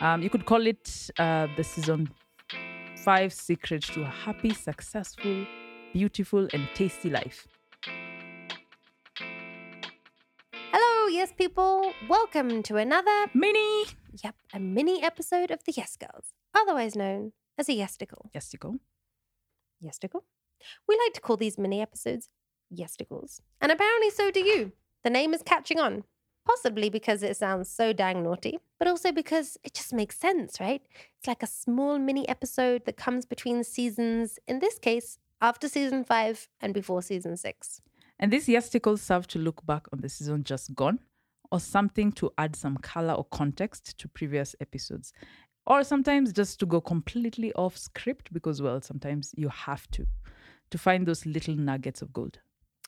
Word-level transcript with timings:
Um, 0.00 0.22
you 0.22 0.30
could 0.30 0.46
call 0.46 0.64
it 0.66 1.10
uh, 1.18 1.48
the 1.56 1.64
season 1.64 2.08
five 3.04 3.32
secret 3.32 3.82
to 3.82 4.02
a 4.02 4.06
happy, 4.06 4.54
successful, 4.54 5.44
beautiful, 5.92 6.46
and 6.52 6.68
tasty 6.74 7.10
life. 7.10 7.48
Hello, 10.72 11.08
yes 11.08 11.32
people. 11.32 11.92
Welcome 12.08 12.62
to 12.64 12.76
another, 12.76 13.26
Mini 13.34 13.86
yep, 14.22 14.36
a 14.54 14.60
mini 14.60 15.02
episode 15.02 15.50
of 15.50 15.64
the 15.64 15.72
Yes 15.72 15.96
Girls, 15.96 16.32
otherwise 16.54 16.94
known 16.94 17.32
as 17.56 17.68
a 17.68 17.72
Yesticle. 17.72 18.30
Yesticle. 18.32 18.78
Yesticle? 19.84 20.22
We 20.88 20.96
like 21.04 21.14
to 21.14 21.20
call 21.20 21.36
these 21.36 21.58
mini 21.58 21.80
episodes 21.80 22.28
Yesticles. 22.72 23.40
And 23.60 23.72
apparently 23.72 24.10
so 24.10 24.30
do 24.30 24.40
you. 24.40 24.72
The 25.02 25.10
name 25.10 25.34
is 25.34 25.42
catching 25.42 25.80
on. 25.80 26.04
Possibly 26.48 26.88
because 26.88 27.22
it 27.22 27.36
sounds 27.36 27.68
so 27.68 27.92
dang 27.92 28.22
naughty, 28.22 28.58
but 28.78 28.88
also 28.88 29.12
because 29.12 29.58
it 29.62 29.74
just 29.74 29.92
makes 29.92 30.18
sense, 30.18 30.58
right? 30.58 30.80
It's 31.18 31.28
like 31.28 31.42
a 31.42 31.46
small 31.46 31.98
mini 31.98 32.26
episode 32.26 32.86
that 32.86 32.96
comes 32.96 33.26
between 33.26 33.62
seasons, 33.62 34.38
in 34.48 34.58
this 34.58 34.78
case, 34.78 35.18
after 35.42 35.68
season 35.68 36.04
five 36.04 36.48
and 36.62 36.72
before 36.72 37.02
season 37.02 37.36
six. 37.36 37.82
And 38.18 38.32
these 38.32 38.46
yesticles 38.46 39.00
serve 39.00 39.26
to 39.28 39.38
look 39.38 39.64
back 39.66 39.86
on 39.92 40.00
the 40.00 40.08
season 40.08 40.42
just 40.42 40.74
gone, 40.74 41.00
or 41.52 41.60
something 41.60 42.12
to 42.12 42.32
add 42.38 42.56
some 42.56 42.78
color 42.78 43.12
or 43.12 43.24
context 43.24 43.98
to 43.98 44.08
previous 44.08 44.56
episodes. 44.60 45.12
Or 45.66 45.84
sometimes 45.84 46.32
just 46.32 46.58
to 46.60 46.66
go 46.66 46.80
completely 46.80 47.52
off 47.52 47.76
script 47.76 48.32
because, 48.32 48.62
well, 48.62 48.80
sometimes 48.80 49.34
you 49.36 49.50
have 49.50 49.86
to, 49.90 50.06
to 50.70 50.78
find 50.78 51.06
those 51.06 51.26
little 51.26 51.54
nuggets 51.54 52.00
of 52.00 52.12
gold. 52.14 52.38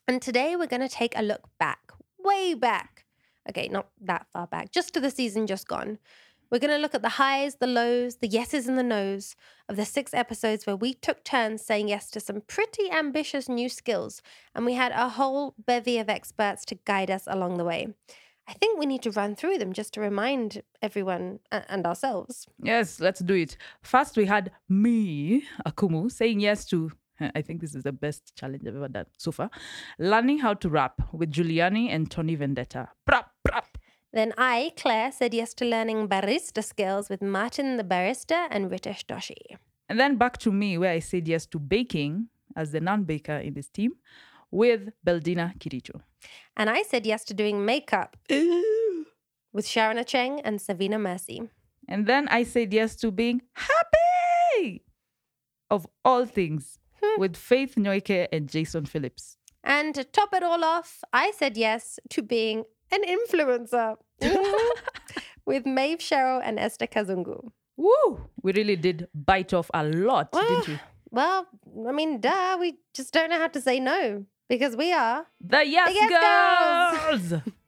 And 0.09 0.23
today 0.23 0.57
we're 0.57 0.67
going 0.67 0.81
to 0.81 0.89
take 0.89 1.13
a 1.17 1.23
look 1.23 1.51
back, 1.59 1.93
way 2.19 2.55
back. 2.55 3.05
Okay, 3.51 3.69
not 3.69 3.89
that 4.01 4.27
far 4.33 4.47
back, 4.47 4.71
just 4.71 4.95
to 4.95 5.01
the 5.01 5.11
season 5.11 5.47
just 5.47 5.69
gone. 5.69 5.99
We're 6.51 6.59
going 6.59 6.73
to 6.73 6.79
look 6.79 6.97
at 6.97 7.03
the 7.03 7.11
highs, 7.11 7.57
the 7.57 7.69
lows, 7.69 8.17
the 8.17 8.27
yeses 8.27 8.67
and 8.67 8.77
the 8.77 8.83
nos 8.83 9.37
of 9.69 9.77
the 9.77 9.85
six 9.85 10.13
episodes 10.13 10.67
where 10.67 10.75
we 10.75 10.95
took 10.95 11.23
turns 11.23 11.65
saying 11.65 11.89
yes 11.89 12.11
to 12.11 12.19
some 12.21 12.41
pretty 12.41 12.91
ambitious 12.91 13.49
new 13.49 13.69
skills, 13.69 14.21
and 14.55 14.67
we 14.67 14.75
had 14.75 14.93
a 14.93 15.11
whole 15.11 15.55
bevy 15.65 15.99
of 15.99 16.09
experts 16.09 16.65
to 16.67 16.75
guide 16.85 17.11
us 17.11 17.25
along 17.29 17.57
the 17.57 17.65
way. 17.65 17.89
I 18.49 18.55
think 18.55 18.81
we 18.81 18.87
need 18.87 19.03
to 19.03 19.13
run 19.13 19.37
through 19.37 19.59
them 19.59 19.73
just 19.73 19.95
to 19.95 20.01
remind 20.01 20.63
everyone 20.83 21.39
and 21.53 21.87
ourselves. 21.87 22.49
Yes, 22.61 22.99
let's 22.99 23.21
do 23.21 23.35
it. 23.35 23.57
First, 23.83 24.17
we 24.17 24.25
had 24.27 24.51
me, 24.69 25.45
Akumu, 25.65 26.11
saying 26.11 26.41
yes 26.41 26.65
to. 26.67 26.91
I 27.37 27.43
think 27.43 27.61
this 27.61 27.77
is 27.77 27.85
the 27.85 27.93
best 27.93 28.35
challenge 28.35 28.67
I've 28.67 28.75
ever 28.75 28.89
done 28.89 29.07
so 29.19 29.31
far. 29.31 29.51
Learning 30.01 30.39
how 30.39 30.55
to 30.55 30.69
rap 30.69 31.01
with 31.13 31.31
Juliani 31.31 31.91
and 31.91 32.11
Tony 32.11 32.35
Vendetta. 32.35 32.89
Prap. 33.07 33.30
Then 34.13 34.33
I, 34.37 34.73
Claire, 34.77 35.13
said 35.13 35.33
yes 35.35 35.55
to 35.55 35.65
learning 35.65 36.09
barista 36.09 36.65
skills 36.65 37.09
with 37.09 37.23
Martin 37.23 37.77
the 37.77 37.85
barista 37.85 38.49
and 38.51 38.71
Ritesh 38.71 39.05
Doshi. 39.07 39.57
And 39.89 39.99
then 40.01 40.17
back 40.17 40.39
to 40.39 40.53
me, 40.53 40.79
where 40.79 40.93
I 40.93 40.99
said 40.99 41.29
yes 41.29 41.47
to 41.47 41.59
baking 41.59 42.29
as 42.57 42.73
the 42.73 42.81
non 42.81 43.05
baker 43.05 43.37
in 43.37 43.55
this 43.55 43.69
team 43.69 43.93
with 44.51 44.91
Beldina 45.07 45.57
Kiricho. 45.59 46.01
And 46.57 46.69
I 46.69 46.83
said 46.83 47.07
yes 47.07 47.25
to 47.25 47.35
doing 47.35 47.65
makeup 47.65 48.17
with 49.53 49.67
Sharon 49.67 49.97
Achieng 49.97 50.41
and 50.45 50.61
Savina 50.61 50.99
Mercy. 50.99 51.43
And 51.89 52.07
then 52.07 52.29
I 52.29 52.43
said 52.43 52.73
yes 52.73 52.97
to 52.97 53.11
being 53.11 53.43
happy 53.55 54.85
of 55.71 55.87
all 56.05 56.27
things 56.27 56.79
hmm. 57.03 57.21
with 57.21 57.37
Faith 57.37 57.75
Nyoike 57.77 58.29
and 58.33 58.49
Jason 58.49 58.87
Phillips. 58.87 59.37
And 59.63 59.95
to 59.95 60.05
top 60.05 60.35
it 60.35 60.43
all 60.43 60.65
off, 60.65 61.03
I 61.13 61.33
said 61.33 61.57
yes 61.57 61.99
to 62.11 62.23
being 62.23 62.65
an 62.93 63.03
influencer 63.05 63.97
mm-hmm. 64.21 65.21
with 65.47 65.67
Maeve 65.67 65.99
Sheryl 65.99 66.41
and 66.45 66.59
Esther 66.59 66.87
Kazungu. 66.87 67.51
Woo! 67.77 68.29
We 68.43 68.53
really 68.53 68.77
did 68.77 69.09
bite 69.15 69.55
off 69.55 69.71
a 69.73 69.85
lot, 69.85 70.33
didn't 70.33 70.69
we? 70.69 70.81
Well, 71.11 71.47
I 71.89 71.93
mean, 71.93 72.21
duh, 72.21 72.57
we 72.61 72.79
just 72.95 73.13
don't 73.13 73.31
know 73.31 73.39
how 73.39 73.49
to 73.49 73.61
say 73.61 73.81
no 73.81 74.27
because 74.49 74.77
we 74.77 74.93
are. 74.93 75.27
The 75.41 75.67
Yes, 75.67 75.91
Yes 75.95 77.31
Girls! 77.31 77.43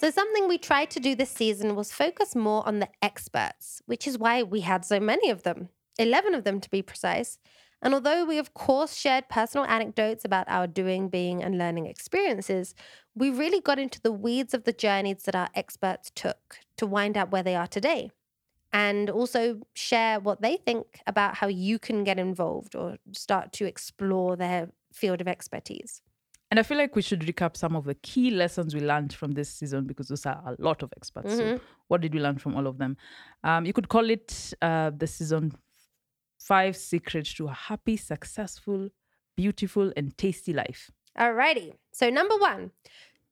So, 0.00 0.10
something 0.10 0.48
we 0.48 0.56
tried 0.56 0.88
to 0.92 0.98
do 0.98 1.14
this 1.14 1.28
season 1.28 1.74
was 1.74 1.92
focus 1.92 2.34
more 2.34 2.66
on 2.66 2.78
the 2.78 2.88
experts, 3.02 3.82
which 3.84 4.06
is 4.06 4.16
why 4.16 4.42
we 4.42 4.60
had 4.60 4.82
so 4.82 4.98
many 4.98 5.28
of 5.28 5.42
them 5.42 5.68
11 5.98 6.34
of 6.34 6.42
them 6.42 6.58
to 6.58 6.70
be 6.70 6.80
precise. 6.80 7.38
And 7.82 7.92
although 7.92 8.24
we, 8.24 8.38
of 8.38 8.54
course, 8.54 8.94
shared 8.94 9.28
personal 9.28 9.66
anecdotes 9.66 10.24
about 10.24 10.46
our 10.48 10.66
doing, 10.66 11.10
being, 11.10 11.42
and 11.42 11.58
learning 11.58 11.84
experiences, 11.84 12.74
we 13.14 13.28
really 13.28 13.60
got 13.60 13.78
into 13.78 14.00
the 14.00 14.10
weeds 14.10 14.54
of 14.54 14.64
the 14.64 14.72
journeys 14.72 15.24
that 15.24 15.36
our 15.36 15.50
experts 15.54 16.10
took 16.14 16.60
to 16.78 16.86
wind 16.86 17.18
up 17.18 17.30
where 17.30 17.42
they 17.42 17.54
are 17.54 17.66
today. 17.66 18.10
And 18.72 19.10
also 19.10 19.60
share 19.74 20.18
what 20.18 20.40
they 20.40 20.56
think 20.56 21.02
about 21.06 21.34
how 21.34 21.48
you 21.48 21.78
can 21.78 22.04
get 22.04 22.18
involved 22.18 22.74
or 22.74 22.96
start 23.12 23.52
to 23.54 23.66
explore 23.66 24.34
their 24.34 24.70
field 24.94 25.20
of 25.20 25.28
expertise. 25.28 26.00
And 26.50 26.58
I 26.58 26.64
feel 26.64 26.78
like 26.78 26.96
we 26.96 27.02
should 27.02 27.20
recap 27.20 27.56
some 27.56 27.76
of 27.76 27.84
the 27.84 27.94
key 27.94 28.30
lessons 28.30 28.74
we 28.74 28.80
learned 28.80 29.12
from 29.12 29.32
this 29.32 29.48
season 29.48 29.84
because 29.84 30.08
those 30.08 30.26
are 30.26 30.42
a 30.44 30.56
lot 30.58 30.82
of 30.82 30.92
experts. 30.96 31.36
So, 31.36 31.60
what 31.86 32.00
did 32.00 32.12
we 32.12 32.18
learn 32.20 32.38
from 32.38 32.56
all 32.56 32.66
of 32.66 32.78
them? 32.78 32.96
Um, 33.44 33.66
you 33.66 33.72
could 33.72 33.88
call 33.88 34.10
it 34.10 34.52
uh, 34.60 34.90
the 34.96 35.06
season 35.06 35.52
five 36.40 36.76
secrets 36.76 37.32
to 37.34 37.46
a 37.46 37.52
happy, 37.52 37.96
successful, 37.96 38.88
beautiful, 39.36 39.92
and 39.96 40.16
tasty 40.18 40.52
life. 40.52 40.90
Alrighty. 41.16 41.74
So, 41.92 42.10
number 42.10 42.36
one, 42.36 42.72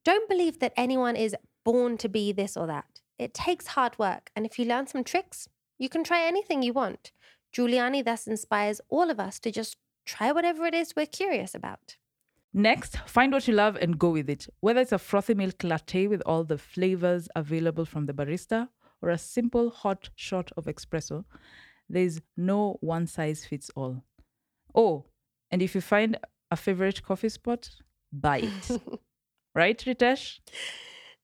don't 0.05 0.29
believe 0.29 0.61
that 0.61 0.73
anyone 0.77 1.17
is 1.17 1.35
born 1.65 1.99
to 1.99 2.09
be 2.09 2.31
this 2.33 2.57
or 2.57 2.69
that. 2.69 3.01
It 3.19 3.35
takes 3.35 3.69
hard 3.69 3.99
work. 3.99 4.31
And 4.37 4.47
if 4.47 4.61
you 4.61 4.65
learn 4.65 4.87
some 4.87 5.03
tricks, 5.03 5.49
you 5.77 5.89
can 5.89 6.05
try 6.05 6.23
anything 6.23 6.63
you 6.63 6.73
want. 6.73 7.11
Juliani 7.53 8.05
thus 8.05 8.29
inspires 8.29 8.81
all 8.89 9.11
of 9.11 9.19
us 9.19 9.41
to 9.41 9.51
just 9.51 9.77
try 10.07 10.31
whatever 10.31 10.67
it 10.67 10.75
is 10.75 10.95
we're 10.95 11.07
curious 11.07 11.55
about. 11.55 11.97
Next, 12.59 12.99
find 13.07 13.33
what 13.33 13.47
you 13.47 13.55
love 13.55 13.77
and 13.77 13.97
go 14.01 14.11
with 14.11 14.29
it. 14.29 14.49
Whether 14.59 14.81
it's 14.81 14.91
a 14.91 14.99
frothy 14.99 15.33
milk 15.33 15.63
latte 15.63 16.09
with 16.09 16.21
all 16.27 16.43
the 16.43 16.59
flavors 16.59 17.29
available 17.37 17.85
from 17.85 18.07
the 18.07 18.13
barista 18.13 18.69
or 19.01 19.11
a 19.11 19.17
simple 19.17 19.71
hot 19.71 20.11
shot 20.17 20.51
of 20.57 20.65
espresso, 20.65 21.25
there's 21.89 22.21
no 22.37 22.77
one 22.81 23.07
size 23.07 23.45
fits 23.45 23.71
all. 23.77 24.03
Oh, 24.75 25.05
and 25.53 25.63
if 25.63 25.77
you 25.77 25.81
find 25.81 26.19
a 26.51 26.57
favorite 26.57 27.05
coffee 27.05 27.29
spot, 27.29 27.71
buy 28.13 28.39
it. 28.39 28.81
right, 29.55 29.79
Ritesh? 29.79 30.41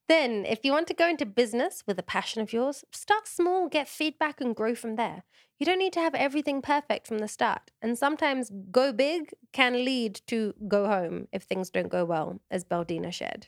Then, 0.07 0.45
if 0.45 0.63
you 0.63 0.71
want 0.71 0.87
to 0.87 0.93
go 0.93 1.09
into 1.09 1.25
business 1.25 1.83
with 1.85 1.99
a 1.99 2.03
passion 2.03 2.43
of 2.43 2.53
yours, 2.53 2.85
start 2.93 3.27
small, 3.27 3.67
get 3.67 3.89
feedback, 3.89 4.39
and 4.39 4.55
grow 4.55 4.73
from 4.73 4.95
there. 4.95 5.23
You 5.59 5.65
don't 5.65 5.79
need 5.79 5.93
to 5.93 6.01
have 6.01 6.15
everything 6.15 6.61
perfect 6.61 7.07
from 7.07 7.19
the 7.19 7.27
start. 7.27 7.71
And 7.81 7.97
sometimes 7.97 8.51
go 8.71 8.91
big 8.91 9.33
can 9.53 9.85
lead 9.85 10.21
to 10.27 10.53
go 10.67 10.87
home 10.87 11.27
if 11.31 11.43
things 11.43 11.69
don't 11.69 11.89
go 11.89 12.03
well, 12.03 12.41
as 12.51 12.65
Beldina 12.65 13.13
shared. 13.13 13.47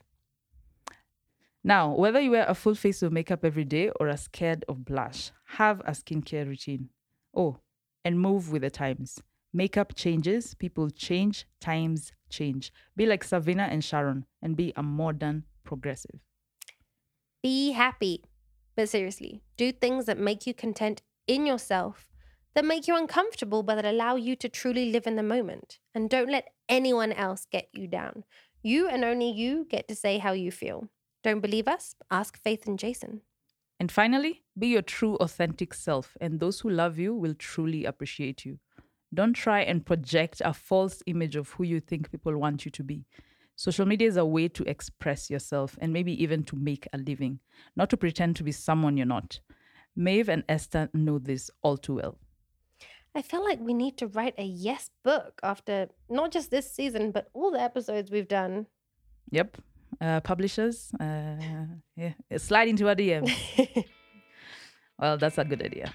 Now, 1.63 1.93
whether 1.93 2.21
you 2.21 2.31
wear 2.31 2.45
a 2.47 2.55
full 2.55 2.75
face 2.75 3.01
of 3.01 3.11
makeup 3.11 3.43
every 3.43 3.65
day 3.65 3.89
or 3.99 4.07
are 4.07 4.15
scared 4.17 4.63
of 4.69 4.85
blush, 4.85 5.31
have 5.45 5.81
a 5.81 5.91
skincare 5.91 6.47
routine. 6.47 6.89
Oh, 7.35 7.57
and 8.05 8.21
move 8.21 8.51
with 8.51 8.61
the 8.61 8.69
times. 8.69 9.21
Makeup 9.51 9.93
changes, 9.95 10.53
people 10.53 10.89
change, 10.89 11.45
times 11.59 12.13
change. 12.29 12.71
Be 12.95 13.05
like 13.05 13.23
Savina 13.23 13.63
and 13.63 13.83
Sharon 13.83 14.25
and 14.41 14.55
be 14.55 14.71
a 14.77 14.83
modern 14.83 15.43
progressive. 15.65 16.21
Be 17.43 17.71
happy. 17.71 18.23
But 18.75 18.89
seriously, 18.89 19.41
do 19.57 19.71
things 19.71 20.05
that 20.05 20.19
make 20.19 20.45
you 20.45 20.53
content 20.53 21.01
in 21.27 21.45
yourself, 21.45 22.09
that 22.55 22.65
make 22.65 22.87
you 22.87 22.95
uncomfortable, 22.97 23.61
but 23.61 23.75
that 23.75 23.85
allow 23.85 24.15
you 24.15 24.35
to 24.37 24.49
truly 24.49 24.91
live 24.91 25.05
in 25.05 25.15
the 25.15 25.23
moment. 25.23 25.79
And 25.93 26.09
don't 26.09 26.31
let 26.31 26.49
anyone 26.67 27.11
else 27.11 27.45
get 27.51 27.69
you 27.73 27.87
down. 27.87 28.23
You 28.63 28.87
and 28.87 29.05
only 29.05 29.29
you 29.29 29.67
get 29.69 29.87
to 29.87 29.95
say 29.95 30.17
how 30.17 30.31
you 30.31 30.51
feel. 30.51 30.89
Don't 31.23 31.41
believe 31.41 31.67
us? 31.67 31.95
Ask 32.09 32.41
Faith 32.41 32.65
and 32.65 32.79
Jason. 32.79 33.21
And 33.79 33.91
finally, 33.91 34.43
be 34.57 34.67
your 34.67 34.81
true, 34.81 35.17
authentic 35.17 35.73
self, 35.73 36.17
and 36.19 36.39
those 36.39 36.61
who 36.61 36.69
love 36.69 36.97
you 36.97 37.13
will 37.13 37.35
truly 37.35 37.85
appreciate 37.85 38.43
you. 38.43 38.59
Don't 39.13 39.33
try 39.33 39.61
and 39.61 39.85
project 39.85 40.41
a 40.43 40.53
false 40.53 41.03
image 41.05 41.35
of 41.35 41.51
who 41.51 41.63
you 41.63 41.79
think 41.79 42.11
people 42.11 42.35
want 42.37 42.65
you 42.65 42.71
to 42.71 42.83
be. 42.83 43.05
Social 43.55 43.85
media 43.85 44.07
is 44.07 44.17
a 44.17 44.25
way 44.25 44.47
to 44.49 44.63
express 44.69 45.29
yourself 45.29 45.77
and 45.79 45.93
maybe 45.93 46.21
even 46.21 46.43
to 46.43 46.55
make 46.55 46.87
a 46.91 46.97
living, 46.97 47.39
not 47.75 47.89
to 47.91 47.97
pretend 47.97 48.35
to 48.35 48.43
be 48.43 48.51
someone 48.51 48.97
you're 48.97 49.05
not. 49.05 49.39
Maeve 49.97 50.29
and 50.29 50.43
Esther 50.47 50.89
know 50.93 51.17
this 51.17 51.49
all 51.63 51.75
too 51.75 51.95
well. 51.95 52.17
I 53.15 53.23
feel 53.23 53.43
like 53.43 53.59
we 53.59 53.73
need 53.73 53.97
to 53.97 54.07
write 54.07 54.35
a 54.37 54.43
yes 54.43 54.91
book 55.03 55.39
after 55.41 55.89
not 56.07 56.31
just 56.31 56.51
this 56.51 56.71
season, 56.71 57.11
but 57.11 57.29
all 57.33 57.49
the 57.49 57.59
episodes 57.59 58.11
we've 58.11 58.27
done. 58.27 58.67
Yep. 59.31 59.57
Uh, 59.99 60.19
publishers, 60.19 60.91
uh, 60.99 61.37
yeah, 61.95 62.13
slide 62.37 62.67
into 62.67 62.87
our 62.87 62.93
DM. 62.93 63.27
well, 64.99 65.17
that's 65.17 65.39
a 65.39 65.45
good 65.45 65.63
idea. 65.63 65.91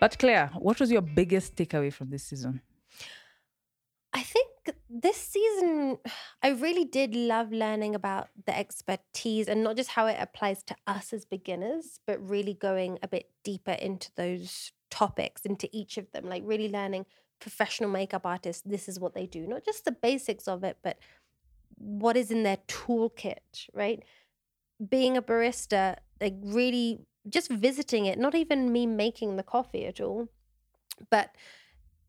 But 0.00 0.18
Claire, 0.18 0.50
what 0.58 0.80
was 0.80 0.90
your 0.90 1.02
biggest 1.02 1.54
takeaway 1.54 1.92
from 1.92 2.10
this 2.10 2.24
season? 2.24 2.60
This 4.96 5.16
season, 5.16 5.98
I 6.42 6.50
really 6.50 6.84
did 6.84 7.16
love 7.16 7.50
learning 7.50 7.96
about 7.96 8.28
the 8.46 8.56
expertise 8.56 9.48
and 9.48 9.64
not 9.64 9.76
just 9.76 9.90
how 9.90 10.06
it 10.06 10.16
applies 10.20 10.62
to 10.64 10.76
us 10.86 11.12
as 11.12 11.24
beginners, 11.24 11.98
but 12.06 12.28
really 12.28 12.54
going 12.54 12.98
a 13.02 13.08
bit 13.08 13.28
deeper 13.42 13.72
into 13.72 14.10
those 14.14 14.70
topics, 14.90 15.44
into 15.44 15.68
each 15.72 15.98
of 15.98 16.10
them, 16.12 16.26
like 16.26 16.44
really 16.46 16.68
learning 16.68 17.06
professional 17.40 17.90
makeup 17.90 18.24
artists, 18.24 18.62
this 18.64 18.88
is 18.88 19.00
what 19.00 19.14
they 19.14 19.26
do, 19.26 19.46
not 19.46 19.64
just 19.64 19.84
the 19.84 19.92
basics 19.92 20.46
of 20.46 20.62
it, 20.62 20.78
but 20.82 20.98
what 21.76 22.16
is 22.16 22.30
in 22.30 22.44
their 22.44 22.58
toolkit, 22.68 23.68
right? 23.72 24.04
Being 24.88 25.16
a 25.16 25.22
barista, 25.22 25.96
like 26.20 26.36
really 26.40 27.00
just 27.28 27.50
visiting 27.50 28.06
it, 28.06 28.18
not 28.18 28.36
even 28.36 28.72
me 28.72 28.86
making 28.86 29.36
the 29.36 29.42
coffee 29.42 29.86
at 29.86 30.00
all, 30.00 30.28
but 31.10 31.30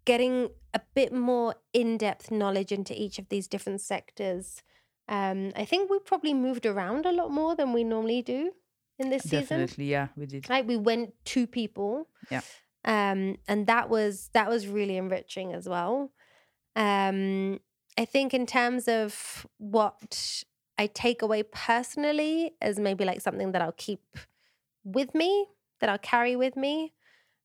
getting 0.05 0.49
a 0.73 0.81
bit 0.93 1.11
more 1.13 1.55
in-depth 1.73 2.31
knowledge 2.31 2.71
into 2.71 2.99
each 2.99 3.19
of 3.19 3.29
these 3.29 3.47
different 3.47 3.81
sectors. 3.81 4.61
Um, 5.07 5.51
I 5.55 5.65
think 5.65 5.89
we 5.89 5.99
probably 5.99 6.33
moved 6.33 6.65
around 6.65 7.05
a 7.05 7.11
lot 7.11 7.31
more 7.31 7.55
than 7.55 7.73
we 7.73 7.83
normally 7.83 8.21
do 8.21 8.51
in 8.97 9.09
this 9.09 9.23
season. 9.23 9.59
Definitely, 9.59 9.85
yeah, 9.85 10.07
we 10.15 10.25
did. 10.25 10.49
Right, 10.49 10.65
we 10.65 10.77
went 10.77 11.13
two 11.25 11.47
people. 11.47 12.07
Yeah. 12.29 12.41
Um, 12.83 13.37
and 13.47 13.67
that 13.67 13.89
was 13.89 14.29
that 14.33 14.49
was 14.49 14.67
really 14.67 14.97
enriching 14.97 15.53
as 15.53 15.67
well. 15.67 16.11
Um, 16.75 17.59
I 17.97 18.05
think 18.05 18.33
in 18.33 18.45
terms 18.45 18.87
of 18.87 19.47
what 19.57 20.43
I 20.77 20.87
take 20.87 21.21
away 21.21 21.43
personally 21.43 22.53
as 22.61 22.79
maybe 22.79 23.05
like 23.05 23.21
something 23.21 23.53
that 23.53 23.61
I'll 23.61 23.71
keep 23.71 24.01
with 24.83 25.15
me, 25.15 25.47
that 25.79 25.89
I'll 25.89 25.97
carry 25.97 26.35
with 26.35 26.55
me. 26.55 26.93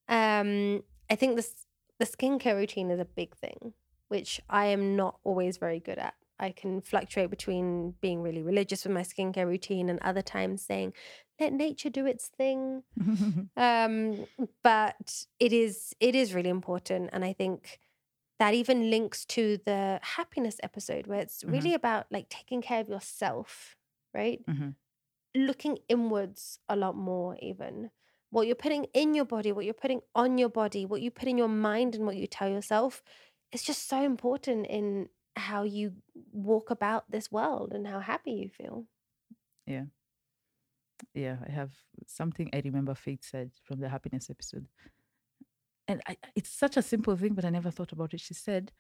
Um, 0.09 0.83
I 1.09 1.15
think 1.15 1.37
this 1.37 1.67
the 2.01 2.07
skincare 2.07 2.57
routine 2.57 2.91
is 2.91 2.99
a 2.99 3.05
big 3.05 3.37
thing, 3.37 3.75
which 4.09 4.41
I 4.51 4.67
am 4.67 4.97
not 4.97 5.21
always 5.23 5.59
very 5.59 5.79
good 5.79 5.99
at. 5.99 6.15
I 6.41 6.51
can 6.51 6.81
fluctuate 6.81 7.29
between 7.29 7.95
being 8.01 8.23
really 8.23 8.43
religious 8.43 8.85
with 8.85 8.95
my 8.95 9.03
skincare 9.03 9.47
routine 9.47 9.91
and 9.91 10.01
other 10.01 10.23
times 10.23 10.63
saying, 10.63 10.95
let 11.39 11.53
nature 11.53 11.91
do 11.91 12.07
its 12.07 12.29
thing. 12.29 12.83
um, 13.57 14.27
but 14.65 15.27
it 15.39 15.53
is 15.53 15.95
it 16.01 16.15
is 16.15 16.33
really 16.35 16.49
important. 16.49 17.11
And 17.13 17.25
I 17.25 17.35
think 17.35 17.79
that 18.39 18.55
even 18.55 18.89
links 18.89 19.27
to 19.27 19.59
the 19.67 20.01
happiness 20.03 20.57
episode 20.63 21.07
where 21.07 21.21
it's 21.21 21.45
really 21.45 21.75
about 21.75 22.07
like 22.11 22.31
taking 22.31 22.63
care 22.63 22.81
of 22.81 22.89
yourself, 22.89 23.77
right? 24.15 24.41
Mhm. 24.47 24.77
Looking 25.37 25.79
inwards 25.91 26.59
a 26.71 26.75
lot 26.75 26.97
more, 26.97 27.37
even 27.43 27.91
what 28.31 28.47
you're 28.47 28.57
putting 28.57 28.85
in 28.95 29.15
your 29.15 29.25
body, 29.25 29.53
what 29.53 29.65
you're 29.65 29.75
putting 29.75 30.01
on 30.15 30.39
your 30.39 30.49
body, 30.49 30.87
what 30.87 31.03
you 31.03 31.11
put 31.11 31.29
in 31.29 31.37
your 31.39 31.49
mind, 31.49 31.95
and 31.95 32.07
what 32.07 32.17
you 32.17 32.27
tell 32.27 32.49
yourself 32.49 33.03
is 33.53 33.63
just 33.63 33.89
so 33.89 34.03
important 34.03 34.67
in 34.67 35.09
how 35.37 35.63
you 35.63 35.93
walk 36.33 36.71
about 36.71 37.11
this 37.11 37.31
world 37.31 37.73
and 37.73 37.87
how 37.87 38.01
happy 38.01 38.33
you 38.33 38.49
feel. 38.49 38.87
yeah, 39.67 39.85
Yeah, 41.15 41.37
I 41.47 41.51
have 41.51 41.73
something 42.07 42.51
I 42.53 42.63
remember 42.65 42.95
Faith 42.95 43.25
said 43.25 43.51
from 43.65 43.81
the 43.81 43.89
happiness 43.89 44.31
episode. 44.31 44.67
And 45.89 46.01
I, 46.07 46.17
it's 46.37 46.51
such 46.51 46.77
a 46.77 46.83
simple 46.83 47.17
thing, 47.17 47.35
but 47.35 47.45
I 47.45 47.51
never 47.51 47.71
thought 47.71 47.93
about 47.93 48.15
it. 48.15 48.21
She 48.21 48.35
said, 48.35 48.73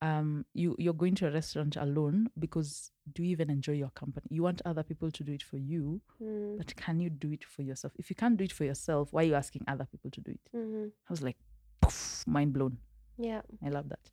um, 0.00 0.44
you, 0.54 0.76
you're 0.78 0.94
going 0.94 1.14
to 1.16 1.26
a 1.26 1.30
restaurant 1.30 1.76
alone 1.76 2.28
because 2.38 2.92
do 3.12 3.22
you 3.22 3.30
even 3.30 3.50
enjoy 3.50 3.72
your 3.72 3.90
company? 3.90 4.26
You 4.30 4.42
want 4.42 4.62
other 4.64 4.82
people 4.82 5.10
to 5.10 5.24
do 5.24 5.32
it 5.32 5.42
for 5.42 5.56
you, 5.58 6.00
Mm, 6.22 6.56
but 6.56 6.74
can 6.76 7.00
you 7.00 7.10
do 7.10 7.32
it 7.32 7.44
for 7.44 7.62
yourself? 7.62 7.92
If 7.98 8.10
you 8.10 8.16
can't 8.16 8.36
do 8.36 8.44
it 8.44 8.52
for 8.52 8.64
yourself, 8.64 9.12
why 9.12 9.22
are 9.22 9.26
you 9.26 9.34
asking 9.34 9.62
other 9.68 9.86
people 9.90 10.10
to 10.10 10.20
do 10.20 10.30
it? 10.32 10.40
mhm. 10.54 10.88
I 11.08 11.12
was 11.12 11.22
like, 11.22 11.36
poof, 11.80 12.24
mind 12.26 12.52
blown. 12.52 12.78
Yeah. 13.18 13.42
I 13.64 13.68
love 13.70 13.88
that. 13.88 14.10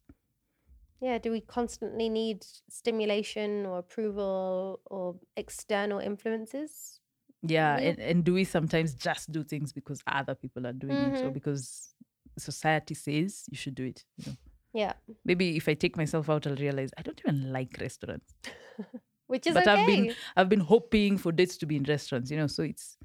Yeah. 1.01 1.17
Do 1.19 1.31
we 1.31 1.41
constantly 1.41 2.09
need 2.09 2.45
stimulation 2.69 3.65
or 3.65 3.79
approval 3.79 4.79
or 4.85 5.15
external 5.37 5.99
influences? 5.99 6.99
Yeah, 7.43 7.77
Yeah. 7.79 7.89
and, 7.89 7.99
and 7.99 8.23
do 8.23 8.33
we 8.33 8.43
sometimes 8.43 8.95
just 8.95 9.31
do 9.31 9.43
things 9.43 9.71
because 9.73 10.01
other 10.07 10.33
people 10.35 10.65
are 10.65 10.73
doing 10.73 10.95
it 10.95 11.23
or 11.23 11.29
Mhm. 11.29 11.33
because 11.33 11.93
society 12.39 12.95
says 12.95 13.43
you 13.51 13.57
should 13.57 13.75
do 13.75 13.83
it? 13.83 14.03
You 14.17 14.31
know? 14.31 14.37
Yeah. 14.75 14.93
Maybe 15.23 15.55
if 15.55 15.69
I 15.69 15.73
take 15.73 15.95
myself 15.95 16.29
out, 16.29 16.45
I'll 16.45 16.55
realize 16.57 16.91
I 16.97 17.01
don't 17.01 17.19
even 17.25 17.51
like 17.53 17.77
restaurants. 17.79 18.33
Which 19.27 19.47
is 19.47 19.53
but 19.53 19.63
okay. 19.67 19.71
I've 19.81 19.87
been 19.87 20.15
I've 20.35 20.49
been 20.49 20.59
hoping 20.59 21.17
for 21.17 21.31
dates 21.31 21.57
to 21.57 21.65
be 21.65 21.77
in 21.77 21.83
restaurants, 21.83 22.29
you 22.29 22.37
know. 22.37 22.47
So 22.47 22.61
it's 22.63 22.97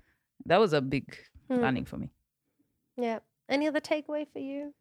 that 0.47 0.59
was 0.61 0.73
a 0.73 0.81
big 0.83 1.17
Mm. 1.51 1.63
learning 1.63 1.85
for 1.85 1.97
me. 1.97 2.11
Yeah. 2.97 3.19
Any 3.49 3.67
other 3.67 3.81
takeaway 3.81 4.25
for 4.33 4.39
you? 4.39 4.73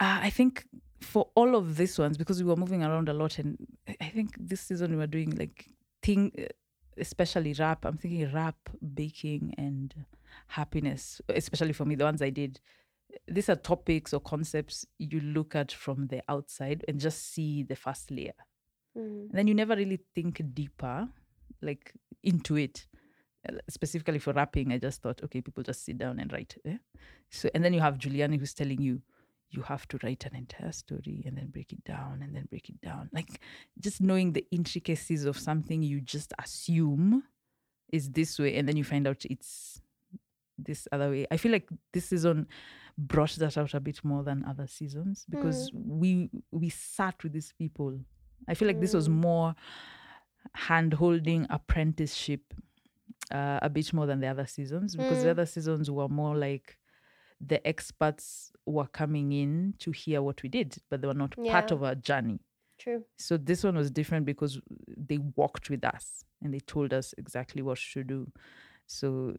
Uh, 0.00 0.18
I 0.22 0.30
think 0.30 0.64
for 1.00 1.28
all 1.34 1.56
of 1.56 1.76
these 1.76 1.98
ones, 1.98 2.16
because 2.16 2.40
we 2.42 2.48
were 2.48 2.54
moving 2.54 2.84
around 2.84 3.08
a 3.08 3.12
lot, 3.12 3.38
and 3.40 3.56
I- 3.88 3.96
I 4.00 4.08
think 4.10 4.36
this 4.38 4.60
season 4.60 4.92
we 4.92 4.96
were 4.96 5.08
doing 5.08 5.30
like 5.36 5.66
thing, 6.02 6.30
uh, 6.38 6.44
especially 6.98 7.52
rap. 7.54 7.84
I'm 7.84 7.96
thinking 7.98 8.30
rap, 8.32 8.58
baking, 8.94 9.54
and 9.58 9.92
happiness. 10.48 11.20
Especially 11.28 11.72
for 11.72 11.84
me, 11.84 11.94
the 11.96 12.04
ones 12.04 12.22
I 12.22 12.30
did. 12.30 12.60
These 13.26 13.48
are 13.48 13.56
topics 13.56 14.12
or 14.14 14.20
concepts 14.20 14.86
you 14.98 15.20
look 15.20 15.54
at 15.54 15.72
from 15.72 16.06
the 16.06 16.22
outside 16.28 16.84
and 16.88 17.00
just 17.00 17.32
see 17.32 17.62
the 17.62 17.76
first 17.76 18.10
layer. 18.10 18.34
Mm. 18.96 19.30
And 19.30 19.32
then 19.32 19.46
you 19.46 19.54
never 19.54 19.76
really 19.76 20.00
think 20.14 20.40
deeper, 20.54 21.08
like 21.62 21.92
into 22.22 22.56
it. 22.56 22.86
Uh, 23.48 23.52
Specifically 23.68 24.18
for 24.18 24.32
rapping, 24.32 24.72
I 24.72 24.78
just 24.78 25.02
thought, 25.02 25.22
okay, 25.24 25.40
people 25.40 25.62
just 25.62 25.84
sit 25.84 25.98
down 25.98 26.18
and 26.18 26.32
write. 26.32 26.56
eh? 26.64 26.78
So, 27.30 27.48
and 27.54 27.64
then 27.64 27.74
you 27.74 27.80
have 27.80 27.98
Juliani 27.98 28.38
who's 28.38 28.54
telling 28.54 28.80
you, 28.80 29.02
you 29.50 29.62
have 29.62 29.88
to 29.88 29.98
write 30.02 30.26
an 30.26 30.36
entire 30.36 30.72
story 30.72 31.22
and 31.26 31.36
then 31.36 31.48
break 31.48 31.72
it 31.72 31.82
down 31.84 32.20
and 32.22 32.34
then 32.34 32.46
break 32.50 32.68
it 32.68 32.80
down. 32.82 33.08
Like 33.12 33.40
just 33.80 34.00
knowing 34.00 34.32
the 34.32 34.44
intricacies 34.50 35.24
of 35.24 35.38
something 35.38 35.82
you 35.82 36.00
just 36.00 36.32
assume 36.38 37.22
is 37.90 38.10
this 38.10 38.38
way, 38.38 38.56
and 38.56 38.68
then 38.68 38.76
you 38.76 38.84
find 38.84 39.06
out 39.06 39.24
it's 39.24 39.80
this 40.58 40.88
other 40.92 41.10
way. 41.10 41.26
I 41.30 41.36
feel 41.36 41.52
like 41.52 41.68
this 41.92 42.06
season 42.06 42.46
brought 42.96 43.30
that 43.36 43.56
out 43.56 43.74
a 43.74 43.80
bit 43.80 44.04
more 44.04 44.22
than 44.24 44.44
other 44.44 44.66
seasons 44.66 45.24
because 45.30 45.70
we 45.74 46.28
we 46.50 46.68
sat 46.68 47.22
with 47.22 47.32
these 47.32 47.52
people. 47.58 47.98
I 48.48 48.54
feel 48.54 48.68
like 48.68 48.80
this 48.80 48.94
was 48.94 49.08
Mm. 49.08 49.12
more 49.14 49.54
hand 50.54 50.94
holding 50.94 51.46
apprenticeship 51.50 52.54
uh, 53.30 53.58
a 53.62 53.68
bit 53.68 53.92
more 53.92 54.06
than 54.06 54.20
the 54.20 54.26
other 54.26 54.46
seasons 54.46 54.96
because 54.96 55.18
the 55.22 55.28
Mm. 55.28 55.30
other 55.32 55.46
seasons 55.46 55.90
were 55.90 56.08
more 56.08 56.36
like 56.36 56.78
the 57.40 57.64
experts 57.66 58.52
were 58.66 58.86
coming 58.86 59.32
in 59.32 59.74
to 59.78 59.90
hear 59.92 60.22
what 60.22 60.42
we 60.42 60.48
did, 60.48 60.78
but 60.88 61.00
they 61.00 61.06
were 61.06 61.14
not 61.14 61.36
part 61.36 61.70
of 61.70 61.82
our 61.82 61.94
journey. 61.94 62.40
True. 62.78 63.04
So 63.16 63.36
this 63.36 63.62
one 63.64 63.76
was 63.76 63.90
different 63.90 64.24
because 64.26 64.60
they 64.96 65.18
walked 65.18 65.68
with 65.70 65.84
us 65.84 66.24
and 66.42 66.52
they 66.54 66.60
told 66.60 66.92
us 66.92 67.14
exactly 67.18 67.60
what 67.62 67.78
to 67.92 68.02
do. 68.04 68.32
So 68.88 69.36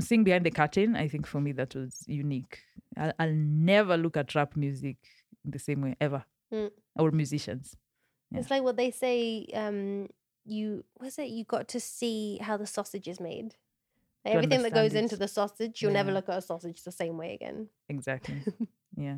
seeing 0.00 0.24
behind 0.24 0.44
the 0.46 0.50
curtain, 0.50 0.96
I 0.96 1.08
think 1.08 1.26
for 1.26 1.40
me 1.40 1.52
that 1.52 1.74
was 1.74 2.02
unique. 2.06 2.62
I'll, 2.96 3.12
I'll 3.18 3.32
never 3.34 3.96
look 3.96 4.16
at 4.16 4.34
rap 4.34 4.56
music 4.56 4.96
the 5.44 5.58
same 5.58 5.82
way 5.82 5.94
ever, 6.00 6.24
Mm. 6.52 6.70
or 6.96 7.10
musicians. 7.10 7.76
Yeah. 8.30 8.40
It's 8.40 8.50
like 8.50 8.62
what 8.62 8.76
they 8.76 8.90
say. 8.90 9.46
Um, 9.54 10.08
you 10.44 10.84
was 11.00 11.18
it? 11.18 11.28
You 11.28 11.44
got 11.44 11.68
to 11.68 11.80
see 11.80 12.38
how 12.40 12.56
the 12.56 12.66
sausage 12.66 13.08
is 13.08 13.20
made. 13.20 13.54
Like 14.24 14.34
everything 14.36 14.62
that 14.62 14.72
goes 14.72 14.92
understand 14.96 15.04
into 15.04 15.16
the 15.16 15.28
sausage, 15.28 15.82
you'll 15.82 15.92
never 15.92 16.10
look 16.12 16.28
at 16.30 16.38
a 16.38 16.42
sausage 16.42 16.82
the 16.82 16.92
same 16.92 17.18
way 17.18 17.34
again. 17.34 17.68
Exactly. 17.90 18.42
yeah. 18.96 19.16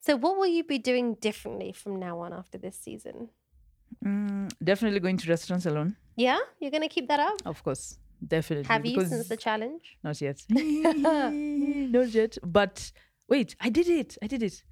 So, 0.00 0.16
what 0.16 0.36
will 0.36 0.46
you 0.46 0.62
be 0.64 0.78
doing 0.78 1.14
differently 1.14 1.72
from 1.72 1.98
now 1.98 2.18
on 2.20 2.32
after 2.34 2.58
this 2.58 2.76
season? 2.76 3.30
Mm, 4.04 4.52
definitely 4.62 5.00
going 5.00 5.16
to 5.18 5.28
restaurants 5.28 5.66
alone. 5.66 5.96
Yeah, 6.16 6.38
you're 6.58 6.70
gonna 6.70 6.88
keep 6.88 7.08
that 7.08 7.20
up. 7.20 7.36
Of 7.46 7.62
course. 7.62 7.98
Definitely. 8.26 8.68
Have 8.68 8.84
you 8.86 9.04
since 9.06 9.28
the 9.28 9.36
challenge? 9.36 9.96
Not 10.04 10.20
yet. 10.20 10.44
Not 10.50 12.08
yet. 12.08 12.38
But 12.42 12.92
wait, 13.28 13.56
I 13.60 13.68
did 13.70 13.88
it. 13.88 14.16
I 14.22 14.26
did 14.26 14.42
it. 14.42 14.62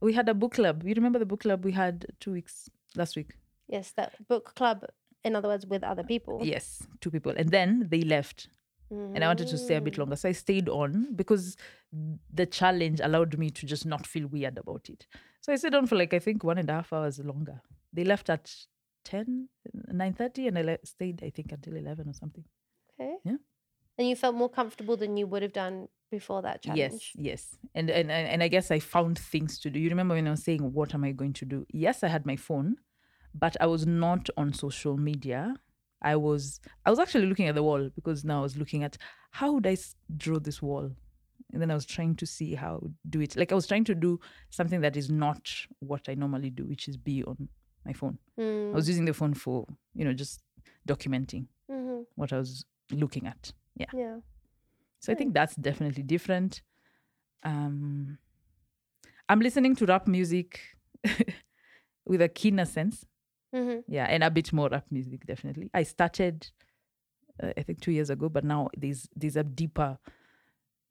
We 0.00 0.12
had 0.12 0.28
a 0.28 0.34
book 0.34 0.54
club. 0.54 0.82
You 0.84 0.94
remember 0.94 1.18
the 1.18 1.26
book 1.26 1.40
club 1.40 1.64
we 1.64 1.72
had 1.72 2.06
two 2.20 2.32
weeks 2.32 2.68
last 2.96 3.16
week? 3.16 3.32
Yes, 3.68 3.92
that 3.96 4.14
book 4.28 4.54
club. 4.56 4.84
In 5.22 5.36
other 5.36 5.48
words, 5.48 5.66
with 5.66 5.84
other 5.84 6.02
people. 6.02 6.40
Yes, 6.42 6.82
two 7.00 7.10
people. 7.10 7.32
And 7.36 7.50
then 7.50 7.86
they 7.90 8.02
left. 8.02 8.48
And 8.92 9.22
I 9.22 9.28
wanted 9.28 9.46
to 9.48 9.56
stay 9.58 9.76
a 9.76 9.80
bit 9.80 9.94
Mm. 9.94 9.98
longer. 9.98 10.16
So 10.16 10.28
I 10.28 10.32
stayed 10.32 10.68
on 10.68 11.14
because 11.14 11.56
the 12.34 12.44
challenge 12.44 12.98
allowed 13.00 13.38
me 13.38 13.48
to 13.50 13.64
just 13.64 13.86
not 13.86 14.04
feel 14.04 14.26
weird 14.26 14.58
about 14.58 14.88
it. 14.88 15.06
So 15.42 15.52
I 15.52 15.56
stayed 15.56 15.76
on 15.76 15.86
for 15.86 15.94
like, 15.94 16.12
I 16.12 16.18
think, 16.18 16.42
one 16.42 16.58
and 16.58 16.68
a 16.68 16.72
half 16.72 16.92
hours 16.92 17.20
longer. 17.20 17.60
They 17.92 18.02
left 18.02 18.28
at 18.30 18.52
10, 19.04 19.48
9.30 19.92 20.48
and 20.48 20.58
I 20.58 20.62
le- 20.62 20.78
stayed, 20.84 21.22
I 21.22 21.30
think, 21.30 21.52
until 21.52 21.76
11 21.76 22.08
or 22.08 22.14
something. 22.14 22.42
Okay. 23.00 23.16
Yeah. 23.24 23.36
And 23.98 24.08
you 24.08 24.16
felt 24.16 24.34
more 24.34 24.48
comfortable 24.48 24.96
than 24.96 25.16
you 25.16 25.26
would 25.26 25.42
have 25.42 25.52
done 25.52 25.88
before 26.10 26.42
that 26.42 26.62
challenge. 26.62 27.12
Yes, 27.14 27.14
yes. 27.14 27.58
And, 27.74 27.90
and 27.90 28.10
and 28.10 28.42
I 28.42 28.48
guess 28.48 28.70
I 28.70 28.78
found 28.80 29.18
things 29.18 29.58
to 29.60 29.70
do. 29.70 29.78
You 29.78 29.90
remember 29.90 30.14
when 30.14 30.26
I 30.26 30.30
was 30.30 30.42
saying 30.44 30.72
what 30.72 30.94
am 30.94 31.04
I 31.04 31.12
going 31.12 31.32
to 31.34 31.44
do? 31.44 31.66
Yes, 31.72 32.02
I 32.02 32.08
had 32.08 32.26
my 32.26 32.36
phone, 32.36 32.76
but 33.34 33.56
I 33.60 33.66
was 33.66 33.86
not 33.86 34.28
on 34.36 34.52
social 34.52 34.96
media. 34.96 35.54
I 36.02 36.16
was 36.16 36.60
I 36.86 36.90
was 36.90 36.98
actually 36.98 37.26
looking 37.26 37.46
at 37.48 37.54
the 37.54 37.62
wall 37.62 37.90
because 37.94 38.24
now 38.24 38.40
I 38.40 38.42
was 38.42 38.56
looking 38.56 38.82
at 38.84 38.96
how 39.32 39.52
would 39.52 39.66
I 39.66 39.72
s- 39.72 39.94
draw 40.16 40.38
this 40.38 40.60
wall? 40.62 40.90
and 41.52 41.60
then 41.60 41.70
I 41.70 41.74
was 41.74 41.84
trying 41.84 42.14
to 42.16 42.26
see 42.26 42.54
how 42.54 42.74
I 42.76 42.78
would 42.82 42.94
do 43.08 43.20
it. 43.20 43.34
Like 43.36 43.50
I 43.50 43.56
was 43.56 43.66
trying 43.66 43.82
to 43.84 43.94
do 43.94 44.20
something 44.50 44.82
that 44.82 44.96
is 44.96 45.10
not 45.10 45.50
what 45.80 46.08
I 46.08 46.14
normally 46.14 46.50
do, 46.50 46.64
which 46.64 46.86
is 46.86 46.96
be 46.96 47.24
on 47.24 47.48
my 47.84 47.92
phone. 47.92 48.18
Mm. 48.38 48.70
I 48.72 48.76
was 48.76 48.86
using 48.88 49.04
the 49.04 49.12
phone 49.12 49.34
for, 49.34 49.66
you 49.94 50.04
know, 50.04 50.12
just 50.12 50.42
documenting 50.86 51.46
Mhm. 51.68 52.06
what 52.14 52.32
I 52.32 52.38
was 52.38 52.64
looking 52.92 53.26
at. 53.26 53.52
Yeah. 53.76 53.86
Yeah. 53.92 54.16
So 55.00 55.12
I 55.12 55.16
think 55.16 55.34
that's 55.34 55.56
definitely 55.56 56.02
different. 56.02 56.62
Um, 57.42 58.18
I'm 59.28 59.40
listening 59.40 59.76
to 59.76 59.86
rap 59.86 60.06
music 60.06 60.60
with 62.06 62.20
a 62.20 62.28
keener 62.28 62.64
sense. 62.66 63.06
hmm 63.54 63.78
Yeah, 63.86 64.04
and 64.06 64.22
a 64.24 64.30
bit 64.30 64.52
more 64.52 64.68
rap 64.68 64.86
music, 64.90 65.24
definitely. 65.26 65.70
I 65.72 65.84
started, 65.84 66.50
uh, 67.42 67.52
I 67.56 67.62
think, 67.62 67.80
two 67.80 67.92
years 67.92 68.10
ago, 68.10 68.28
but 68.28 68.44
now 68.44 68.68
there's 68.76 69.08
there's 69.16 69.36
a 69.36 69.44
deeper 69.44 69.98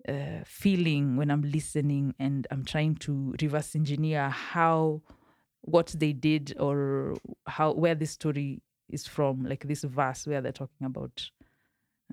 uh, 0.08 0.44
feeling 0.46 1.18
when 1.18 1.30
I'm 1.30 1.42
listening 1.42 2.16
and 2.20 2.48
I'm 2.52 2.64
trying 2.66 2.96
to 2.98 3.36
reverse 3.42 3.76
engineer 3.76 4.30
how 4.30 5.02
what 5.62 5.94
they 5.98 6.14
did 6.14 6.56
or 6.60 7.16
how 7.46 7.74
where 7.74 7.96
this 7.96 8.12
story 8.12 8.62
is 8.90 9.06
from, 9.06 9.44
like 9.44 9.68
this 9.68 9.84
verse 9.84 10.26
where 10.26 10.42
they're 10.42 10.52
talking 10.54 10.86
about. 10.86 11.30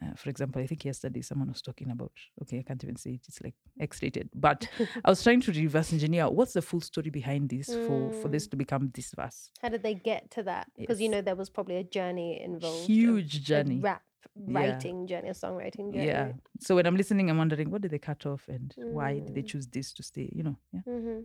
Uh, 0.03 0.15
for 0.15 0.29
example, 0.29 0.61
I 0.61 0.67
think 0.67 0.85
yesterday 0.85 1.23
someone 1.23 1.49
was 1.49 1.63
talking 1.63 1.91
about. 1.91 2.13
Okay, 2.43 2.59
I 2.59 2.63
can't 2.63 2.83
even 2.85 2.97
say 2.97 3.13
it. 3.13 3.23
It's 3.29 3.41
like 3.43 3.55
X-rated, 3.81 4.29
but 4.35 4.69
I 5.05 5.09
was 5.11 5.23
trying 5.23 5.41
to 5.43 5.53
reverse 5.53 5.93
engineer 5.93 6.29
what's 6.29 6.53
the 6.53 6.61
full 6.63 6.81
story 6.83 7.09
behind 7.11 7.49
this 7.49 7.75
for 7.87 8.13
for 8.13 8.29
this 8.29 8.47
to 8.49 8.57
become 8.57 8.91
this 8.95 9.13
verse. 9.17 9.51
How 9.63 9.71
did 9.71 9.83
they 9.83 9.95
get 9.95 10.31
to 10.33 10.43
that? 10.43 10.71
Because 10.79 11.01
you 11.01 11.09
know 11.09 11.23
there 11.23 11.37
was 11.37 11.49
probably 11.49 11.77
a 11.77 11.85
journey 11.85 12.41
involved. 12.43 12.87
Huge 12.87 13.37
a 13.37 13.41
journey. 13.41 13.81
rap 13.81 14.03
Yeah. 14.35 14.55
writing 14.55 15.07
journey, 15.07 15.31
a 15.31 15.33
songwriting 15.33 15.95
journey. 15.95 16.07
Yeah. 16.07 16.33
So 16.61 16.75
when 16.77 16.87
I'm 16.87 16.97
listening, 16.97 17.31
I'm 17.31 17.39
wondering 17.39 17.71
what 17.71 17.81
did 17.81 17.91
they 17.91 17.99
cut 17.99 18.27
off 18.27 18.49
and 18.49 18.75
why 18.77 19.21
did 19.21 19.35
they 19.35 19.43
Mm. 19.43 19.47
choose 19.53 19.67
this 19.67 19.95
to 19.95 20.03
stay? 20.03 20.29
You 20.35 20.43
know, 20.43 20.57
yeah. 20.73 20.81
hmm 20.81 21.21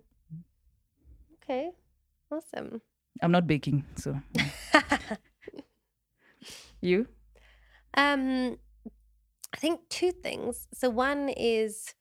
Okay. 1.43 1.71
Awesome. 2.31 2.81
I'm 3.21 3.31
not 3.33 3.47
baking, 3.47 3.83
so 3.97 4.21
you. 6.81 7.07
Um, 7.93 8.57
I 9.53 9.57
think 9.57 9.81
two 9.89 10.11
things. 10.11 10.67
So 10.73 10.89
one 10.89 11.29
is 11.29 11.93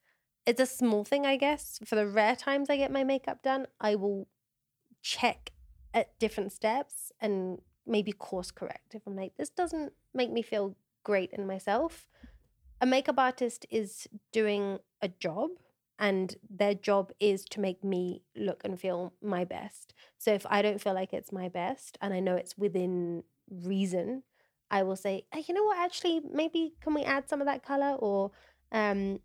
it's 0.45 0.61
a 0.61 0.65
small 0.65 1.03
thing, 1.03 1.25
I 1.25 1.37
guess. 1.37 1.79
For 1.85 1.95
the 1.95 2.07
rare 2.07 2.35
times 2.35 2.69
I 2.69 2.77
get 2.77 2.91
my 2.91 3.03
makeup 3.03 3.43
done, 3.43 3.67
I 3.79 3.95
will 3.95 4.27
check 5.01 5.51
at 5.93 6.17
different 6.19 6.51
steps 6.51 7.11
and 7.19 7.59
maybe 7.85 8.11
course 8.11 8.51
correct 8.51 8.95
if 8.95 9.01
I'm 9.05 9.15
like, 9.15 9.33
this 9.37 9.49
doesn't 9.49 9.93
make 10.13 10.31
me 10.31 10.41
feel 10.41 10.75
great 11.03 11.31
in 11.33 11.45
myself. 11.45 12.07
A 12.79 12.85
makeup 12.85 13.19
artist 13.19 13.65
is 13.69 14.07
doing 14.31 14.79
a 15.01 15.07
job 15.07 15.51
and 15.99 16.35
their 16.49 16.73
job 16.73 17.11
is 17.19 17.45
to 17.45 17.59
make 17.59 17.83
me 17.83 18.23
look 18.35 18.61
and 18.63 18.79
feel 18.79 19.13
my 19.21 19.45
best. 19.45 19.93
So 20.17 20.33
if 20.33 20.45
I 20.49 20.61
don't 20.61 20.81
feel 20.81 20.93
like 20.93 21.13
it's 21.13 21.31
my 21.31 21.47
best 21.47 21.97
and 22.01 22.13
I 22.13 22.19
know 22.19 22.35
it's 22.35 22.57
within 22.57 23.23
reason, 23.49 24.23
I 24.71 24.83
will 24.83 24.95
say, 24.95 25.25
"Uh, 25.35 25.41
you 25.47 25.53
know 25.53 25.65
what, 25.65 25.77
actually, 25.77 26.21
maybe 26.33 26.73
can 26.81 26.93
we 26.93 27.03
add 27.03 27.29
some 27.29 27.41
of 27.41 27.47
that 27.47 27.61
color 27.63 27.93
or 27.99 28.31
um, 28.71 29.19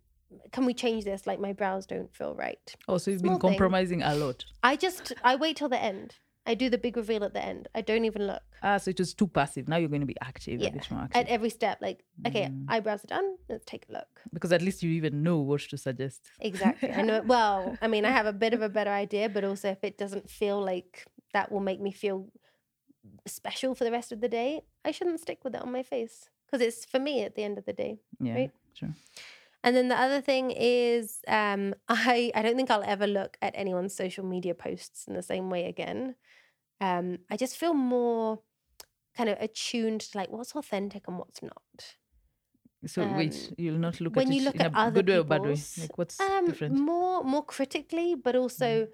can 0.51 0.65
we 0.65 0.73
change 0.73 1.05
this? 1.05 1.25
Like 1.25 1.39
my 1.39 1.53
brows 1.53 1.85
don't 1.87 2.13
feel 2.13 2.35
right. 2.35 2.75
Oh, 2.87 2.97
so 2.97 3.11
you've 3.11 3.21
Small 3.21 3.35
been 3.39 3.41
thing. 3.41 3.49
compromising 3.51 4.03
a 4.03 4.13
lot. 4.15 4.43
I 4.61 4.75
just, 4.75 5.13
I 5.23 5.37
wait 5.37 5.55
till 5.57 5.69
the 5.69 5.81
end. 5.81 6.15
I 6.45 6.53
do 6.53 6.69
the 6.69 6.77
big 6.77 6.95
reveal 6.95 7.23
at 7.25 7.33
the 7.33 7.43
end. 7.43 7.67
I 7.75 7.81
don't 7.81 8.05
even 8.05 8.25
look 8.27 8.41
Ah, 8.63 8.77
so 8.77 8.89
it 8.89 8.97
was 8.99 9.13
too 9.13 9.27
passive. 9.27 9.67
Now 9.67 9.75
you're 9.77 9.89
going 9.89 10.01
to 10.01 10.07
be 10.07 10.15
active, 10.21 10.59
Yeah. 10.61 10.69
a 10.69 10.71
bit 10.71 10.89
more 10.91 11.01
active. 11.01 11.21
at 11.21 11.27
every 11.29 11.49
step. 11.49 11.77
Like, 11.81 12.03
okay, 12.25 12.45
Mm. 12.51 12.65
eyebrows 12.69 13.03
are 13.03 13.07
done. 13.07 13.35
Let's 13.49 13.65
take 13.65 13.85
a 13.89 13.93
look. 13.93 14.07
because 14.33 14.51
at 14.51 14.61
least 14.61 14.81
you 14.83 14.91
even 14.91 15.23
know 15.23 15.37
what 15.39 15.61
to 15.61 15.77
suggest. 15.77 16.21
Exactly. 16.39 16.91
I 16.91 17.01
know. 17.03 17.21
Well, 17.25 17.77
I 17.81 17.87
mean, 17.87 18.03
I 18.05 18.11
have 18.11 18.25
a 18.25 18.33
bit 18.33 18.53
of 18.53 18.61
a 18.61 18.69
better 18.69 18.89
idea, 18.91 19.29
but 19.29 19.43
also 19.43 19.69
if 19.69 19.83
it 19.83 19.97
doesn't 19.97 20.29
feel 20.29 20.59
like 20.61 21.05
that 21.33 21.51
will 21.51 21.59
make 21.69 21.79
me 21.81 21.91
feel 21.91 22.27
special 23.25 23.75
for 23.75 23.83
the 23.83 23.91
rest 23.91 24.11
of 24.11 24.21
the 24.21 24.29
day, 24.29 24.61
I 24.85 24.91
shouldn't 24.91 25.19
stick 25.19 25.43
with 25.43 25.55
it 25.55 25.61
on 25.61 25.71
my 25.71 25.83
face 25.83 26.29
because 26.45 26.61
it's 26.65 26.85
for 26.85 26.99
me 26.99 27.23
at 27.23 27.35
the 27.35 27.43
end 27.43 27.57
of 27.57 27.65
the 27.65 27.73
day. 27.73 27.99
Yeah, 28.19 28.35
Right. 28.35 28.51
sure. 28.73 28.93
And 29.63 29.75
then 29.75 29.87
the 29.89 29.99
other 29.99 30.21
thing 30.21 30.51
is, 30.51 31.19
um, 31.27 31.73
I 31.89 32.31
I 32.35 32.41
don't 32.41 32.55
think 32.55 32.71
I'll 32.71 32.83
ever 32.83 33.07
look 33.07 33.37
at 33.41 33.53
anyone's 33.55 33.95
social 33.95 34.25
media 34.25 34.53
posts 34.53 35.07
in 35.07 35.13
the 35.13 35.23
same 35.23 35.49
way 35.49 35.65
again. 35.65 36.15
Um, 36.81 37.19
I 37.31 37.37
just 37.37 37.57
feel 37.57 37.73
more 37.73 38.39
kind 39.15 39.29
of 39.29 39.37
attuned 39.41 40.01
to 40.01 40.17
like 40.17 40.29
what's 40.29 40.55
authentic 40.55 41.07
and 41.07 41.17
what's 41.17 41.41
not. 41.41 41.97
So 42.85 43.03
Um, 43.03 43.17
wait, 43.17 43.53
you'll 43.57 43.79
not 43.79 43.99
look 43.99 44.15
when 44.15 44.27
at 44.29 44.35
you 44.35 44.41
it 44.41 44.45
look 44.45 44.55
in 44.55 44.61
at 44.61 44.71
a 44.71 44.75
other 44.77 45.01
good 45.01 45.09
way 45.09 45.17
or 45.17 45.23
bad 45.23 45.43
way. 45.43 45.57
Like 45.77 45.97
what's 45.97 46.19
Um, 46.19 46.45
different? 46.45 46.79
More 46.79 47.23
more 47.23 47.43
critically, 47.43 48.15
but 48.15 48.35
also 48.35 48.87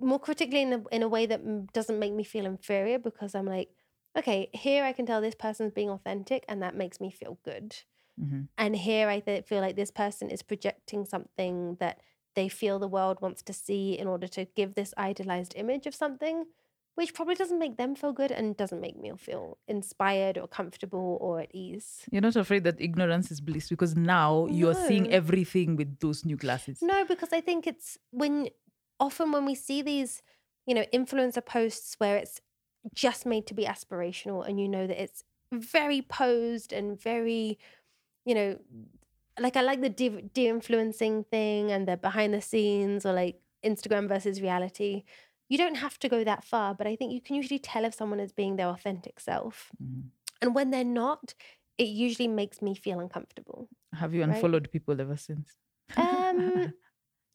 more 0.00 0.18
critically 0.18 0.62
in 0.62 0.72
a, 0.72 0.82
in 0.90 1.02
a 1.02 1.08
way 1.08 1.26
that 1.26 1.72
doesn't 1.72 1.98
make 1.98 2.12
me 2.12 2.24
feel 2.24 2.46
inferior 2.46 2.98
because 2.98 3.34
I'm 3.34 3.46
like, 3.46 3.70
okay, 4.16 4.50
here 4.52 4.84
I 4.84 4.92
can 4.92 5.06
tell 5.06 5.20
this 5.20 5.34
person's 5.34 5.72
being 5.72 5.90
authentic, 5.90 6.44
and 6.48 6.62
that 6.62 6.74
makes 6.74 7.00
me 7.00 7.10
feel 7.10 7.38
good. 7.44 7.76
hmm 8.18 8.42
And 8.58 8.76
here 8.76 9.08
I 9.08 9.20
th- 9.20 9.46
feel 9.46 9.60
like 9.60 9.76
this 9.76 9.90
person 9.90 10.30
is 10.30 10.42
projecting 10.42 11.04
something 11.06 11.76
that 11.80 12.00
they 12.34 12.48
feel 12.48 12.78
the 12.78 12.88
world 12.88 13.20
wants 13.20 13.42
to 13.42 13.52
see 13.52 13.98
in 13.98 14.06
order 14.06 14.28
to 14.28 14.44
give 14.44 14.74
this 14.74 14.94
idealized 14.96 15.54
image 15.56 15.86
of 15.86 15.94
something, 15.94 16.44
which 16.94 17.14
probably 17.14 17.34
doesn't 17.34 17.58
make 17.58 17.76
them 17.76 17.94
feel 17.94 18.12
good 18.12 18.30
and 18.30 18.56
doesn't 18.56 18.80
make 18.80 18.96
me 18.96 19.12
feel 19.16 19.58
inspired 19.66 20.36
or 20.38 20.46
comfortable 20.46 21.18
or 21.20 21.40
at 21.40 21.50
ease. 21.54 22.06
You're 22.10 22.20
not 22.22 22.36
afraid 22.36 22.64
that 22.64 22.80
ignorance 22.80 23.30
is 23.30 23.40
bliss 23.40 23.68
because 23.68 23.96
now 23.96 24.46
you're 24.46 24.74
seeing 24.74 25.10
everything 25.10 25.76
with 25.76 25.98
those 26.00 26.24
new 26.24 26.36
glasses. 26.36 26.82
No, 26.82 27.04
because 27.04 27.32
I 27.32 27.40
think 27.40 27.66
it's 27.66 27.98
when 28.10 28.48
often 29.00 29.32
when 29.32 29.44
we 29.46 29.54
see 29.54 29.82
these, 29.82 30.22
you 30.66 30.74
know, 30.74 30.84
influencer 30.94 31.44
posts 31.44 31.96
where 31.98 32.16
it's 32.16 32.40
just 32.94 33.26
made 33.26 33.46
to 33.48 33.54
be 33.54 33.64
aspirational 33.64 34.46
and 34.46 34.60
you 34.60 34.68
know 34.68 34.86
that 34.86 35.02
it's 35.02 35.24
very 35.52 36.02
posed 36.02 36.72
and 36.72 37.00
very, 37.00 37.58
you 38.24 38.34
know, 38.34 38.58
like 39.38 39.56
I 39.56 39.62
like 39.62 39.80
the 39.80 39.88
de- 39.90 40.22
de-influencing 40.22 41.24
thing 41.24 41.70
and 41.72 41.88
the 41.88 41.96
behind 41.96 42.34
the 42.34 42.40
scenes 42.42 43.06
or 43.06 43.12
like 43.12 43.40
Instagram 43.64 44.08
versus 44.08 44.40
reality. 44.42 45.04
You 45.48 45.58
don't 45.58 45.76
have 45.76 45.98
to 46.00 46.08
go 46.08 46.22
that 46.24 46.44
far, 46.44 46.74
but 46.74 46.86
I 46.86 46.94
think 46.96 47.12
you 47.12 47.20
can 47.20 47.36
usually 47.36 47.58
tell 47.58 47.84
if 47.84 47.94
someone 47.94 48.20
is 48.20 48.32
being 48.32 48.56
their 48.56 48.68
authentic 48.68 49.18
self. 49.18 49.72
Mhm. 49.82 50.10
And 50.42 50.54
when 50.54 50.70
they're 50.70 50.84
not, 50.84 51.34
it 51.78 51.88
usually 51.88 52.28
makes 52.28 52.62
me 52.62 52.74
feel 52.74 53.00
uncomfortable. 53.00 53.68
Have 53.94 54.14
you 54.14 54.24
Right. 54.24 54.34
unfollowed 54.36 54.70
people 54.70 55.00
ever 55.00 55.16
since? 55.16 55.56
Um, 55.96 56.72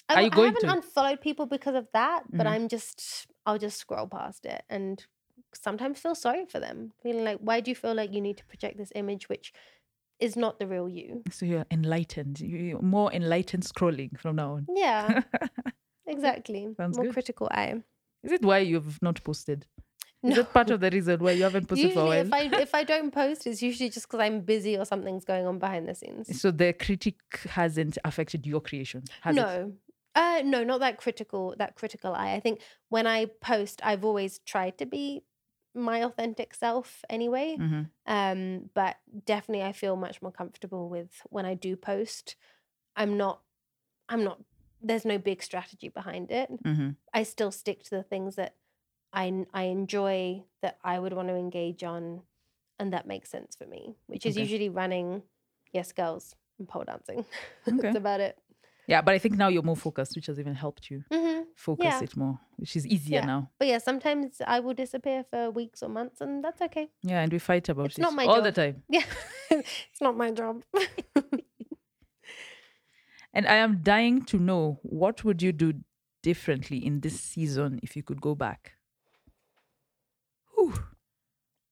I, 0.09 0.13
Are 0.15 0.21
you 0.21 0.27
I 0.27 0.29
going 0.29 0.53
haven't 0.53 0.69
to? 0.69 0.73
unfollowed 0.75 1.21
people 1.21 1.45
because 1.47 1.75
of 1.75 1.87
that, 1.93 2.23
but 2.31 2.45
Mhm. 2.45 2.51
I'm 2.51 2.67
just 2.67 3.27
I'll 3.45 3.57
just 3.57 3.77
scroll 3.77 4.07
past 4.07 4.45
it 4.45 4.63
and 4.69 5.05
sometimes 5.53 5.99
feel 5.99 6.15
sorry 6.15 6.45
for 6.45 6.59
them, 6.59 6.91
feeling 7.01 7.23
like 7.23 7.39
why 7.39 7.59
do 7.61 7.71
you 7.71 7.75
feel 7.75 7.93
like 7.95 8.11
you 8.13 8.21
need 8.21 8.37
to 8.37 8.45
project 8.45 8.77
this 8.77 8.91
image 8.95 9.29
which 9.29 9.53
is 10.19 10.35
not 10.35 10.59
the 10.59 10.67
real 10.67 10.87
you? 10.89 11.23
So 11.31 11.45
you're 11.45 11.65
enlightened. 11.71 12.39
You- 12.39 12.57
You're 12.57 12.81
more 12.81 13.11
enlightened 13.13 13.63
scrolling 13.63 14.17
from 14.19 14.35
now 14.37 14.53
on. 14.55 14.67
Yeah, 14.73 15.21
exactly. 16.07 16.73
Sounds 16.77 16.97
More 16.97 17.05
good. 17.05 17.13
critical 17.13 17.47
eye. 17.51 17.81
Is 18.23 18.31
it 18.31 18.43
why 18.43 18.59
you've 18.59 19.01
not 19.01 19.23
posted? 19.23 19.65
Is 20.23 20.35
No. 20.35 20.41
it 20.41 20.51
part 20.53 20.71
of 20.71 20.79
the 20.79 20.89
reason 20.89 21.19
why 21.19 21.31
you 21.31 21.43
haven't 21.43 21.67
posted 21.67 21.93
for 21.93 21.99
a 22.01 22.05
while? 22.05 22.25
if 22.25 22.33
I 22.33 22.41
if 22.61 22.73
I 22.73 22.83
don't 22.83 23.11
post, 23.21 23.45
it's 23.45 23.61
usually 23.61 23.89
just 23.89 24.07
because 24.07 24.19
I'm 24.21 24.41
busy 24.41 24.77
or 24.77 24.85
something's 24.85 25.23
going 25.25 25.45
on 25.45 25.59
behind 25.59 25.87
the 25.87 25.93
scenes. 25.93 26.39
So 26.41 26.49
the 26.51 26.73
critic 26.73 27.15
hasn't 27.49 27.97
affected 28.03 28.47
your 28.47 28.61
creation, 28.61 29.03
has 29.21 29.37
it? 29.37 29.73
No, 30.15 30.21
uh, 30.21 30.41
no, 30.43 30.63
not 30.63 30.79
that 30.79 30.97
critical. 30.97 31.55
That 31.57 31.75
critical 31.75 32.13
eye. 32.13 32.33
I 32.33 32.39
think 32.39 32.61
when 32.89 33.07
I 33.07 33.25
post, 33.25 33.81
I've 33.83 34.05
always 34.05 34.39
tried 34.39 34.77
to 34.79 34.85
be 34.85 35.23
my 35.73 36.03
authentic 36.03 36.53
self 36.53 37.03
anyway. 37.09 37.57
Mhm. 37.57 37.91
Um, 38.05 38.69
but 38.73 38.97
definitely, 39.25 39.63
I 39.63 39.71
feel 39.73 39.95
much 39.95 40.21
more 40.21 40.31
comfortable 40.31 40.89
with 40.89 41.21
when 41.29 41.45
I 41.45 41.53
do 41.55 41.75
post. 41.75 42.35
I'm 42.95 43.17
not. 43.17 43.41
I'm 44.09 44.23
not. 44.23 44.41
There's 44.81 45.05
no 45.05 45.17
big 45.17 45.41
strategy 45.43 45.89
behind 45.89 46.31
it. 46.31 46.49
Mhm. 46.63 46.95
I 47.13 47.23
still 47.23 47.51
stick 47.51 47.83
to 47.83 47.89
the 47.91 48.03
things 48.03 48.35
that 48.35 48.55
I 49.13 49.45
I 49.53 49.63
enjoy 49.63 50.45
that 50.61 50.79
I 50.83 50.99
would 50.99 51.13
want 51.13 51.29
to 51.29 51.35
engage 51.35 51.83
on, 51.83 52.23
and 52.79 52.93
that 52.93 53.07
makes 53.07 53.29
sense 53.29 53.55
for 53.55 53.65
me. 53.65 53.95
Which 54.07 54.25
is 54.25 54.37
Okay. 54.37 54.43
usually 54.43 54.69
running, 54.69 55.23
yes, 55.73 55.91
girls, 55.91 56.35
and 56.59 56.67
pole 56.67 56.83
dancing. 56.85 57.25
Okay. 57.67 57.81
That's 57.81 57.95
about 57.95 58.19
it. 58.21 58.37
Yeah, 58.87 59.01
but 59.01 59.13
I 59.13 59.19
think 59.19 59.35
now 59.37 59.47
you're 59.47 59.63
more 59.63 59.75
focused, 59.75 60.15
which 60.15 60.27
has 60.27 60.39
even 60.39 60.53
helped 60.55 60.89
you 60.91 61.03
hmm 61.11 61.41
focus 61.55 61.85
Yeah. 61.85 62.03
it 62.03 62.17
more, 62.17 62.39
which 62.57 62.75
is 62.75 62.85
easier 62.85 63.21
Yeah. 63.21 63.25
now. 63.25 63.49
But 63.59 63.67
yeah, 63.67 63.77
sometimes 63.79 64.41
I 64.45 64.59
will 64.59 64.73
disappear 64.73 65.23
for 65.23 65.49
weeks 65.51 65.81
or 65.81 65.89
months, 65.89 66.21
and 66.21 66.43
that's 66.43 66.61
okay. 66.61 66.89
Yeah, 67.01 67.21
and 67.21 67.31
we 67.31 67.39
fight 67.39 67.69
about 67.69 67.85
It's 67.87 67.97
it 67.97 68.01
not 68.01 68.13
my 68.13 68.25
all 68.25 68.41
the 68.41 68.51
time. 68.51 68.83
Yeah, 68.89 69.05
it's 69.49 70.01
not 70.01 70.15
my 70.17 70.31
job. 70.31 70.63
And 73.33 73.45
I 73.47 73.55
am 73.55 73.83
dying 73.83 74.23
to 74.25 74.37
know 74.39 74.79
what 74.83 75.23
would 75.23 75.41
you 75.41 75.51
do 75.51 75.73
differently 76.23 76.83
in 76.83 77.01
this 77.01 77.19
season 77.19 77.79
if 77.83 77.95
you 77.95 78.01
could 78.03 78.21
go 78.21 78.33
back? 78.33 78.77
Whew. 80.55 80.73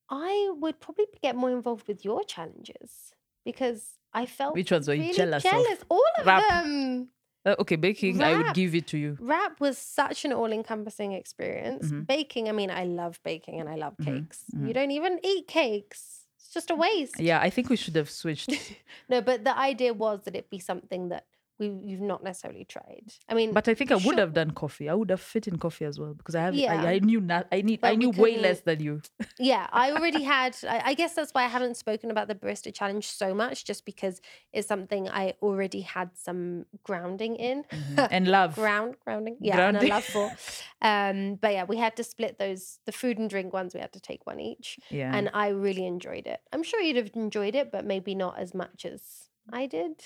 I 0.09 0.51
would 0.59 0.79
probably 0.79 1.07
get 1.21 1.35
more 1.35 1.51
involved 1.51 1.87
with 1.87 2.05
your 2.05 2.23
challenges. 2.23 3.13
Because 3.45 3.97
I 4.13 4.25
felt 4.25 4.53
Which 4.53 4.71
ones 4.71 4.87
were 4.87 4.93
you 4.93 5.03
really 5.03 5.13
jealous 5.13 5.43
of? 5.45 5.51
jealous. 5.51 5.79
All 5.89 6.03
of 6.19 6.25
Rap. 6.25 6.43
them. 6.49 7.09
Uh, 7.45 7.55
okay, 7.59 7.75
baking, 7.75 8.21
I 8.21 8.37
would 8.37 8.53
give 8.53 8.73
it 8.73 8.87
to 8.87 8.97
you. 8.97 9.17
Rap 9.19 9.59
was 9.59 9.77
such 9.77 10.23
an 10.23 10.31
all-encompassing 10.31 11.11
experience. 11.11 11.91
Mhm. 11.91 12.07
Baking, 12.07 12.47
I 12.47 12.53
mean, 12.53 12.71
I 12.71 12.85
love 12.85 13.19
baking 13.23 13.59
and 13.59 13.67
I 13.67 13.75
love 13.75 13.97
Mhm, 13.97 14.05
cakes. 14.05 14.45
mhm. 14.55 14.67
You 14.67 14.73
don't 14.73 14.91
even 14.91 15.19
eat 15.23 15.47
cakes. 15.47 16.21
It's 16.37 16.53
just 16.53 16.71
a 16.71 16.75
waste. 16.75 17.19
Yeah, 17.19 17.41
I 17.41 17.49
think 17.49 17.69
we 17.69 17.75
should 17.75 17.95
have 17.97 18.09
switched. 18.09 18.49
No, 19.09 19.19
but 19.21 19.43
the 19.43 19.57
idea 19.57 19.93
was 19.93 20.21
that 20.23 20.35
it 20.35 20.49
be 20.49 20.59
something 20.59 21.09
that 21.09 21.25
we 21.69 21.91
you've 21.91 22.01
not 22.01 22.23
necessarily 22.23 22.65
tried. 22.65 23.13
I 23.29 23.33
mean, 23.33 23.53
But 23.53 23.67
I 23.67 23.73
think 23.73 23.91
I 23.91 23.95
would 23.95 24.03
Sure. 24.03 24.17
have 24.17 24.33
done 24.33 24.51
coffee. 24.51 24.89
I 24.89 24.93
would 24.93 25.09
have 25.09 25.21
fit 25.21 25.47
in 25.47 25.57
coffee 25.57 25.85
as 25.85 25.99
well 25.99 26.13
because 26.13 26.35
I 26.35 26.41
have. 26.41 26.55
Yeah. 26.55 26.81
I, 26.81 26.93
I 26.93 26.99
knew 26.99 27.21
not. 27.21 27.47
I 27.51 27.61
need. 27.61 27.81
But 27.81 27.91
I 27.91 27.95
knew 27.95 28.09
way 28.09 28.37
less 28.37 28.61
than 28.61 28.81
you. 28.81 29.01
yeah, 29.39 29.67
I 29.71 29.91
already 29.91 30.23
had. 30.23 30.55
I, 30.67 30.81
I 30.85 30.93
guess 30.93 31.13
that's 31.13 31.31
why 31.33 31.43
I 31.43 31.47
haven't 31.47 31.77
spoken 31.77 32.11
about 32.11 32.27
the 32.27 32.35
barista 32.35 32.73
challenge 32.73 33.07
so 33.07 33.33
much, 33.33 33.65
just 33.65 33.85
because 33.85 34.21
it's 34.51 34.67
something 34.67 35.09
I 35.09 35.33
already 35.41 35.81
had 35.81 36.09
some 36.15 36.65
grounding 36.83 37.35
in. 37.35 37.65
and 37.97 38.27
love. 38.27 38.55
Ground 38.55 38.95
grounding, 39.03 39.37
yeah, 39.39 39.67
and 39.69 39.77
a 39.77 39.87
love 39.87 40.03
for. 40.05 40.31
Um, 40.83 41.35
but 41.35 41.53
yeah, 41.53 41.63
we 41.63 41.77
had 41.77 41.95
to 41.95 42.03
split 42.03 42.37
those. 42.39 42.79
The 42.85 42.91
food 42.91 43.17
and 43.17 43.29
drink 43.29 43.53
ones, 43.53 43.73
we 43.73 43.79
had 43.79 43.93
to 43.93 44.01
take 44.01 44.25
one 44.25 44.41
each, 44.41 44.79
yeah. 44.89 45.15
and 45.15 45.29
I 45.33 45.47
really 45.47 45.85
enjoyed 45.85 46.27
it. 46.27 46.41
I'm 46.51 46.61
sure 46.61 46.81
you'd 46.81 46.97
have 46.97 47.11
enjoyed 47.15 47.55
it, 47.55 47.71
but 47.71 47.85
maybe 47.85 48.15
not 48.15 48.37
as 48.37 48.53
much 48.53 48.85
as 48.85 49.29
I 49.49 49.65
did. 49.65 50.03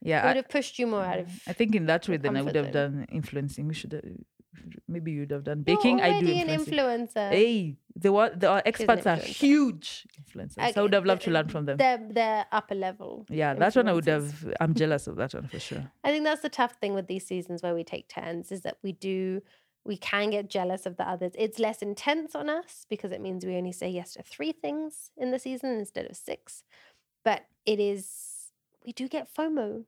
Yeah. 0.00 0.24
It 0.24 0.26
would 0.28 0.36
have 0.36 0.48
pushed 0.48 0.78
you 0.78 0.86
more 0.86 1.02
out 1.02 1.18
of. 1.18 1.28
I 1.46 1.52
think 1.52 1.74
in 1.74 1.86
that 1.86 2.08
way, 2.08 2.16
the 2.16 2.24
then 2.24 2.36
I 2.36 2.42
would 2.42 2.54
have 2.54 2.72
done 2.72 3.06
influencing. 3.10 3.68
We 3.68 3.74
should. 3.74 3.92
have 3.92 4.04
Maybe 4.86 5.12
you'd 5.12 5.30
have 5.30 5.44
done 5.44 5.64
You're 5.66 5.76
baking. 5.76 6.00
I 6.00 6.20
do 6.20 6.26
an 6.26 6.48
influencer. 6.48 7.30
Hey, 7.30 7.76
the 7.96 8.12
what? 8.12 8.40
The 8.40 8.62
experts 8.66 9.06
are 9.06 9.16
huge 9.16 10.06
influencers. 10.20 10.76
I 10.76 10.82
would 10.82 10.92
have 10.92 11.06
loved 11.06 11.22
to 11.22 11.30
learn 11.30 11.48
from 11.48 11.64
them. 11.66 11.78
They're 11.78 12.00
they're 12.10 12.46
upper 12.52 12.74
level. 12.74 13.26
Yeah, 13.30 13.54
that 13.54 13.74
one 13.76 13.88
I 13.88 13.92
would 13.92 14.06
have. 14.06 14.52
I'm 14.60 14.74
jealous 14.74 15.06
of 15.06 15.16
that 15.16 15.32
one 15.34 15.48
for 15.48 15.60
sure. 15.60 15.90
I 16.04 16.10
think 16.10 16.24
that's 16.24 16.42
the 16.42 16.48
tough 16.48 16.72
thing 16.80 16.94
with 16.94 17.06
these 17.06 17.26
seasons 17.26 17.62
where 17.62 17.74
we 17.74 17.84
take 17.84 18.08
turns 18.08 18.52
is 18.52 18.62
that 18.62 18.78
we 18.82 18.92
do 18.92 19.40
we 19.84 19.96
can 19.96 20.30
get 20.30 20.50
jealous 20.50 20.86
of 20.86 20.96
the 20.96 21.08
others. 21.08 21.32
It's 21.38 21.58
less 21.58 21.82
intense 21.82 22.34
on 22.34 22.48
us 22.48 22.84
because 22.88 23.12
it 23.12 23.20
means 23.20 23.44
we 23.44 23.56
only 23.56 23.72
say 23.72 23.88
yes 23.88 24.12
to 24.14 24.22
three 24.22 24.52
things 24.52 25.10
in 25.16 25.30
the 25.30 25.38
season 25.38 25.70
instead 25.70 26.06
of 26.06 26.16
six. 26.16 26.64
But 27.24 27.46
it 27.66 27.80
is 27.80 28.19
we 28.84 28.92
do 28.92 29.08
get 29.08 29.28
FOMO. 29.34 29.84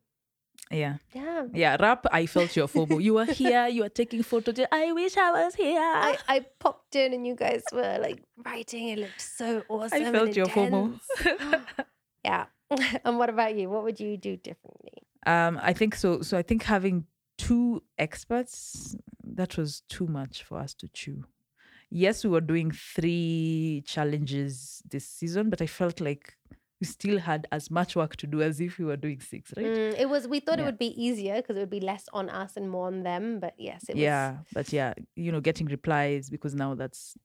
Yeah, 0.70 0.96
Yeah. 1.12 1.46
yeah. 1.52 1.76
Rap. 1.78 2.06
I 2.12 2.26
felt 2.26 2.54
your 2.56 2.68
FOMO. 2.68 3.02
You 3.02 3.14
were 3.14 3.24
here. 3.26 3.66
You 3.68 3.82
were 3.82 3.88
taking 3.88 4.22
photos. 4.22 4.58
I 4.70 4.92
wish 4.92 5.16
I 5.16 5.30
was 5.32 5.54
here. 5.54 5.80
I, 5.80 6.16
I 6.28 6.46
popped 6.58 6.94
in 6.96 7.12
and 7.12 7.26
you 7.26 7.34
guys 7.34 7.62
were 7.72 7.98
like 8.00 8.22
writing. 8.44 8.88
It 8.88 8.98
looked 9.00 9.20
so 9.20 9.62
awesome. 9.68 10.02
and 10.02 10.14
felt 10.14 10.36
your 10.36 10.46
FOMO. 10.46 10.98
yeah. 12.24 12.46
and 13.04 13.18
what 13.18 13.28
about 13.28 13.54
you? 13.56 13.68
What 13.68 13.82
would 13.82 14.00
you 14.00 14.16
do 14.16 14.36
differently? 14.36 15.02
Um, 15.26 15.58
I 15.62 15.72
think 15.72 15.94
so. 15.94 16.22
So 16.22 16.38
I 16.38 16.42
think 16.42 16.62
having 16.62 17.06
two 17.38 17.82
experts 17.98 18.96
that 19.24 19.56
was 19.56 19.82
too 19.88 20.06
much 20.06 20.42
for 20.42 20.58
us 20.58 20.74
to 20.74 20.88
chew. 20.88 21.24
Yes, 21.90 22.24
we 22.24 22.30
were 22.30 22.40
doing 22.40 22.70
three 22.70 23.82
challenges 23.86 24.82
this 24.88 25.06
season, 25.06 25.50
but 25.50 25.60
I 25.60 25.66
felt 25.66 26.00
like 26.00 26.36
we 26.82 26.86
still 26.86 27.18
had 27.20 27.46
as 27.52 27.70
much 27.70 27.94
work 27.94 28.16
to 28.16 28.26
do 28.26 28.42
as 28.42 28.60
if 28.60 28.76
we 28.76 28.84
were 28.84 28.96
doing 28.96 29.20
six, 29.20 29.54
right? 29.56 29.66
Mm, 29.66 29.94
it 29.96 30.08
was. 30.10 30.26
We 30.26 30.40
thought 30.40 30.58
it 30.58 30.64
would 30.64 30.78
be 30.78 30.92
easier 31.00 31.36
because 31.36 31.56
it 31.56 31.60
would 31.60 31.70
be 31.70 31.78
less 31.78 32.08
on 32.12 32.28
us 32.28 32.56
and 32.56 32.68
more 32.68 32.88
on 32.88 33.04
them. 33.04 33.38
But 33.38 33.54
yes, 33.56 33.84
it 33.88 33.94
was. 33.94 34.02
yeah, 34.02 34.38
but 34.52 34.72
yeah, 34.72 34.94
you 35.14 35.30
know, 35.30 35.40
getting 35.40 35.68
replies 35.68 36.28
because 36.28 36.56
now 36.56 36.74
that's 36.74 37.16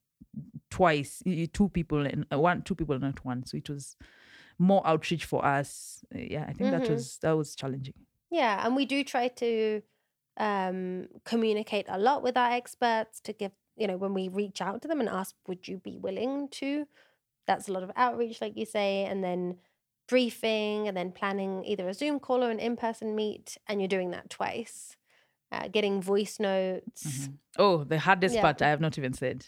twice, 0.70 1.22
two 1.52 1.68
people 1.70 2.06
and 2.06 2.24
uh, 2.32 2.38
one, 2.38 2.62
two 2.62 2.76
people, 2.76 2.96
not 3.00 3.24
one. 3.24 3.44
So 3.46 3.56
it 3.56 3.68
was 3.68 3.96
more 4.58 4.80
outreach 4.86 5.24
for 5.24 5.44
us. 5.44 6.04
Uh, 6.14 6.18
Yeah, 6.34 6.44
I 6.48 6.52
think 6.52 6.70
that 6.70 6.82
Mhm. 6.84 6.90
was 6.94 7.18
that 7.22 7.32
was 7.36 7.56
challenging. 7.56 7.94
Yeah, 8.30 8.64
and 8.64 8.76
we 8.76 8.84
do 8.86 9.02
try 9.02 9.26
to 9.42 9.82
um, 10.36 11.08
communicate 11.24 11.86
a 11.88 11.98
lot 11.98 12.22
with 12.22 12.36
our 12.36 12.52
experts 12.52 13.20
to 13.22 13.32
give, 13.32 13.50
you 13.76 13.88
know, 13.88 13.96
when 13.96 14.14
we 14.14 14.28
reach 14.28 14.60
out 14.62 14.82
to 14.82 14.86
them 14.88 15.00
and 15.00 15.08
ask, 15.08 15.34
would 15.48 15.66
you 15.66 15.78
be 15.78 15.98
willing 15.98 16.48
to? 16.60 16.86
That's 17.48 17.68
a 17.68 17.72
lot 17.72 17.82
of 17.82 17.90
outreach, 17.96 18.40
like 18.40 18.56
you 18.56 18.64
say, 18.66 19.04
and 19.06 19.24
then 19.24 19.56
briefing 20.06 20.86
and 20.86 20.96
then 20.96 21.10
planning 21.12 21.64
either 21.64 21.88
a 21.88 21.94
Zoom 21.94 22.20
call 22.20 22.44
or 22.44 22.50
an 22.50 22.60
in 22.60 22.76
person 22.76 23.16
meet. 23.16 23.58
And 23.66 23.80
you're 23.80 23.88
doing 23.88 24.10
that 24.12 24.30
twice, 24.30 24.96
uh, 25.50 25.66
getting 25.68 26.00
voice 26.00 26.38
notes. 26.38 27.04
Mhm. 27.06 27.38
Oh, 27.58 27.84
the 27.84 27.98
hardest 27.98 28.36
Yeah. 28.36 28.42
part 28.42 28.62
I 28.62 28.68
have 28.68 28.80
not 28.80 28.96
even 28.98 29.12
said. 29.14 29.46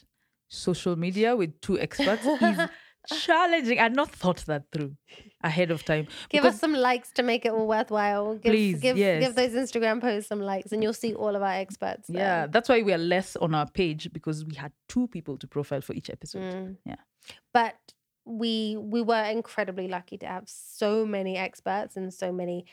Social 0.48 0.96
media 0.96 1.36
with 1.36 1.60
two 1.60 1.78
experts 1.78 2.26
is 2.26 2.58
challenging. 3.06 3.78
I 3.78 3.84
had 3.84 3.94
not 3.94 4.10
thought 4.10 4.44
that 4.46 4.64
through 4.72 4.96
ahead 5.42 5.70
of 5.70 5.84
time. 5.84 6.06
Give 6.28 6.44
us 6.44 6.58
some 6.60 6.72
likes 6.74 7.12
to 7.12 7.22
make 7.22 7.44
it 7.46 7.52
all 7.52 7.66
worthwhile. 7.66 8.34
Give, 8.34 8.52
Please, 8.52 8.80
give, 8.80 8.96
yes. 8.96 9.22
give 9.22 9.34
those 9.34 9.52
Instagram 9.52 10.00
posts 10.00 10.28
some 10.28 10.40
likes, 10.40 10.72
and 10.72 10.82
you'll 10.82 10.92
see 10.92 11.14
all 11.14 11.34
of 11.34 11.42
our 11.42 11.52
experts. 11.54 12.08
There. 12.08 12.20
yeah, 12.22 12.46
that's 12.46 12.68
why 12.68 12.82
we 12.82 12.92
are 12.92 12.98
less 12.98 13.36
on 13.36 13.54
our 13.54 13.68
page 13.68 14.12
because 14.12 14.44
we 14.44 14.54
had 14.56 14.72
two 14.88 15.08
people 15.08 15.36
to 15.38 15.46
profile 15.46 15.80
for 15.80 15.94
each 15.94 16.10
episode. 16.10 16.42
Mm. 16.42 16.76
Yeah. 16.84 16.96
But 17.54 17.76
we 18.24 18.76
we 18.78 19.00
were 19.02 19.24
incredibly 19.24 19.88
lucky 19.88 20.18
to 20.18 20.26
have 20.26 20.44
so 20.46 21.06
many 21.06 21.36
experts 21.36 21.96
and 21.96 22.12
so 22.12 22.30
many 22.32 22.66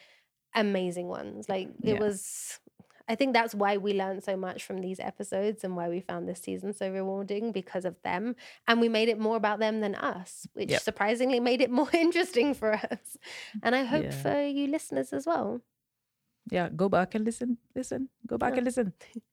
amazing 0.55 1.07
ones. 1.07 1.47
Like 1.49 1.69
it 1.83 1.95
Yeah. 1.95 1.99
was 1.99 2.59
I 3.09 3.15
think 3.15 3.33
that's 3.33 3.55
why 3.55 3.77
we 3.77 3.93
learned 3.93 4.23
so 4.23 4.35
much 4.35 4.63
from 4.63 4.79
these 4.81 4.99
episodes 4.99 5.63
and 5.63 5.75
why 5.77 5.87
we 5.89 6.01
found 6.01 6.27
this 6.27 6.41
season 6.41 6.73
so 6.73 6.89
rewarding 6.91 7.51
because 7.51 7.85
of 7.85 7.95
them. 8.03 8.35
And 8.67 8.81
we 8.81 8.89
made 8.89 9.07
it 9.09 9.17
more 9.19 9.37
about 9.37 9.59
them 9.59 9.79
than 9.79 9.95
us, 9.95 10.45
which 10.53 10.69
Yep. 10.71 10.81
surprisingly 10.81 11.39
made 11.39 11.61
it 11.61 11.71
more 11.79 11.89
interesting 11.93 12.53
for 12.53 12.73
us. 12.73 13.17
And 13.63 13.75
I 13.75 13.83
hope 13.85 14.03
Yeah. 14.05 14.11
for 14.23 14.41
you 14.43 14.67
listeners 14.67 15.13
as 15.13 15.25
well. 15.25 15.61
Yeah, 16.49 16.69
go 16.69 16.87
back 16.89 17.15
and 17.15 17.25
listen. 17.25 17.57
Listen. 17.75 18.09
Go 18.25 18.37
back 18.37 18.53
Yeah. 18.53 18.57
and 18.59 18.65
listen. 18.65 18.93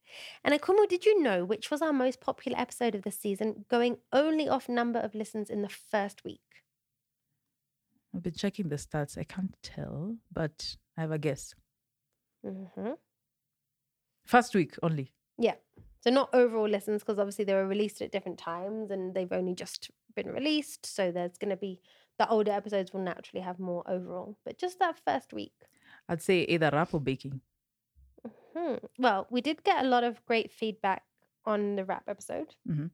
And 0.44 0.54
Akumu, 0.54 0.87
did 0.88 1.04
you 1.06 1.20
know 1.20 1.44
which 1.44 1.70
was 1.72 1.82
our 1.82 1.92
most 1.92 2.20
popular 2.20 2.56
episode 2.60 2.94
of 2.94 3.02
the 3.02 3.10
season, 3.10 3.64
going 3.68 3.98
only 4.12 4.48
off 4.48 4.68
number 4.68 5.00
of 5.00 5.14
listens 5.14 5.50
in 5.50 5.62
the 5.62 5.68
first 5.68 6.22
week? 6.24 6.40
I've 8.14 8.22
been 8.22 8.34
checking 8.34 8.68
the 8.68 8.76
stats. 8.76 9.18
I 9.18 9.24
can't 9.24 9.56
tell, 9.62 10.16
but 10.32 10.76
I 10.96 11.00
have 11.00 11.10
a 11.10 11.18
guess. 11.18 11.54
hmm 12.44 12.92
First 14.24 14.54
week 14.54 14.74
only. 14.82 15.12
Yeah. 15.38 15.54
So 16.00 16.10
not 16.10 16.28
overall 16.34 16.68
listens 16.68 17.02
because 17.02 17.18
obviously 17.18 17.44
they 17.44 17.54
were 17.54 17.66
released 17.66 18.02
at 18.02 18.12
different 18.12 18.38
times 18.38 18.90
and 18.90 19.14
they've 19.14 19.32
only 19.32 19.54
just 19.54 19.90
been 20.14 20.28
released. 20.30 20.84
So 20.87 21.10
there's 21.10 21.38
going 21.38 21.50
to 21.50 21.56
be 21.56 21.80
the 22.18 22.28
older 22.28 22.52
episodes 22.52 22.92
will 22.92 23.00
naturally 23.00 23.42
have 23.42 23.58
more 23.58 23.82
overall, 23.90 24.37
but 24.44 24.58
just 24.58 24.78
that 24.78 24.98
first 25.04 25.32
week. 25.32 25.54
I'd 26.08 26.22
say 26.22 26.42
either 26.42 26.70
rap 26.72 26.92
or 26.94 27.00
baking. 27.00 27.40
Hmm. 28.56 28.74
Well, 28.98 29.26
we 29.30 29.40
did 29.40 29.64
get 29.64 29.84
a 29.84 29.88
lot 29.88 30.04
of 30.04 30.24
great 30.26 30.52
feedback 30.52 31.02
on 31.44 31.76
the 31.76 31.84
rap 31.84 32.04
episode. 32.06 32.54
Mhm. 32.68 32.90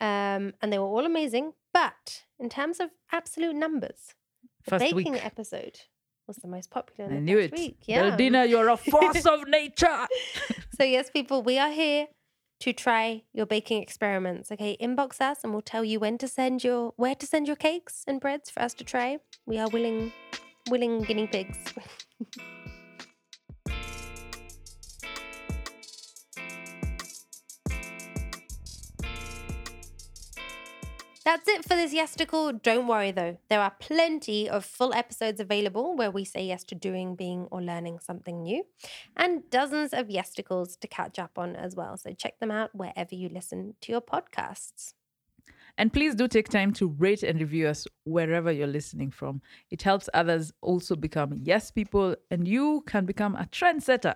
Um, 0.00 0.52
and 0.60 0.72
they 0.72 0.78
were 0.78 0.84
all 0.86 1.06
amazing. 1.06 1.52
But 1.72 2.24
in 2.38 2.48
terms 2.48 2.80
of 2.80 2.90
absolute 3.12 3.54
numbers, 3.54 4.14
the 4.64 4.70
First 4.70 4.82
baking 4.94 5.12
week. 5.14 5.24
episode 5.24 5.80
was 6.26 6.36
the 6.36 6.48
most 6.48 6.70
popular. 6.70 7.10
I 7.10 7.18
knew 7.18 7.38
it. 7.38 7.52
Week. 7.52 7.78
Yeah. 7.86 8.10
Beldina, 8.10 8.48
you're 8.48 8.68
a 8.68 8.76
force 8.92 9.26
of 9.26 9.46
nature. 9.48 10.06
So, 10.76 10.84
yes, 10.84 11.10
people, 11.10 11.42
we 11.42 11.58
are 11.58 11.70
here 11.70 12.08
to 12.60 12.72
try 12.72 13.22
your 13.32 13.46
baking 13.46 13.82
experiments. 13.82 14.50
Okay, 14.50 14.76
inbox 14.80 15.20
us 15.20 15.38
and 15.44 15.52
we'll 15.52 15.62
tell 15.62 15.84
you 15.84 16.00
when 16.00 16.18
to 16.18 16.28
send 16.28 16.64
your 16.64 16.92
where 16.96 17.14
to 17.14 17.26
send 17.26 17.46
your 17.46 17.56
cakes 17.56 18.02
and 18.06 18.20
breads 18.20 18.50
for 18.50 18.60
us 18.60 18.74
to 18.74 18.84
try. 18.84 19.18
We 19.46 19.58
are 19.58 19.68
willing 19.68 20.12
willing 20.70 21.02
guinea 21.02 21.26
pigs. 21.26 21.58
That's 31.26 31.48
it 31.48 31.64
for 31.64 31.74
this 31.74 31.92
yesticle. 31.92 32.62
Don't 32.62 32.86
worry 32.86 33.10
though, 33.10 33.36
there 33.48 33.60
are 33.60 33.72
plenty 33.80 34.48
of 34.48 34.64
full 34.64 34.94
episodes 34.94 35.40
available 35.40 35.96
where 35.96 36.12
we 36.12 36.24
say 36.24 36.44
yes 36.44 36.62
to 36.66 36.76
doing, 36.76 37.16
being, 37.16 37.48
or 37.50 37.60
learning 37.60 37.98
something 37.98 38.44
new, 38.44 38.62
and 39.16 39.42
dozens 39.50 39.92
of 39.92 40.06
yesticles 40.06 40.78
to 40.78 40.86
catch 40.86 41.18
up 41.18 41.36
on 41.36 41.56
as 41.56 41.74
well. 41.74 41.96
So 41.96 42.12
check 42.12 42.38
them 42.38 42.52
out 42.52 42.76
wherever 42.76 43.16
you 43.16 43.28
listen 43.28 43.74
to 43.80 43.90
your 43.90 44.02
podcasts. 44.02 44.92
And 45.76 45.92
please 45.92 46.14
do 46.14 46.28
take 46.28 46.48
time 46.48 46.72
to 46.74 46.86
rate 46.86 47.24
and 47.24 47.40
review 47.40 47.66
us 47.66 47.88
wherever 48.04 48.52
you're 48.52 48.68
listening 48.68 49.10
from. 49.10 49.42
It 49.68 49.82
helps 49.82 50.08
others 50.14 50.52
also 50.60 50.94
become 50.94 51.40
yes 51.42 51.72
people, 51.72 52.14
and 52.30 52.46
you 52.46 52.84
can 52.86 53.04
become 53.04 53.34
a 53.34 53.48
trendsetter. 53.50 54.14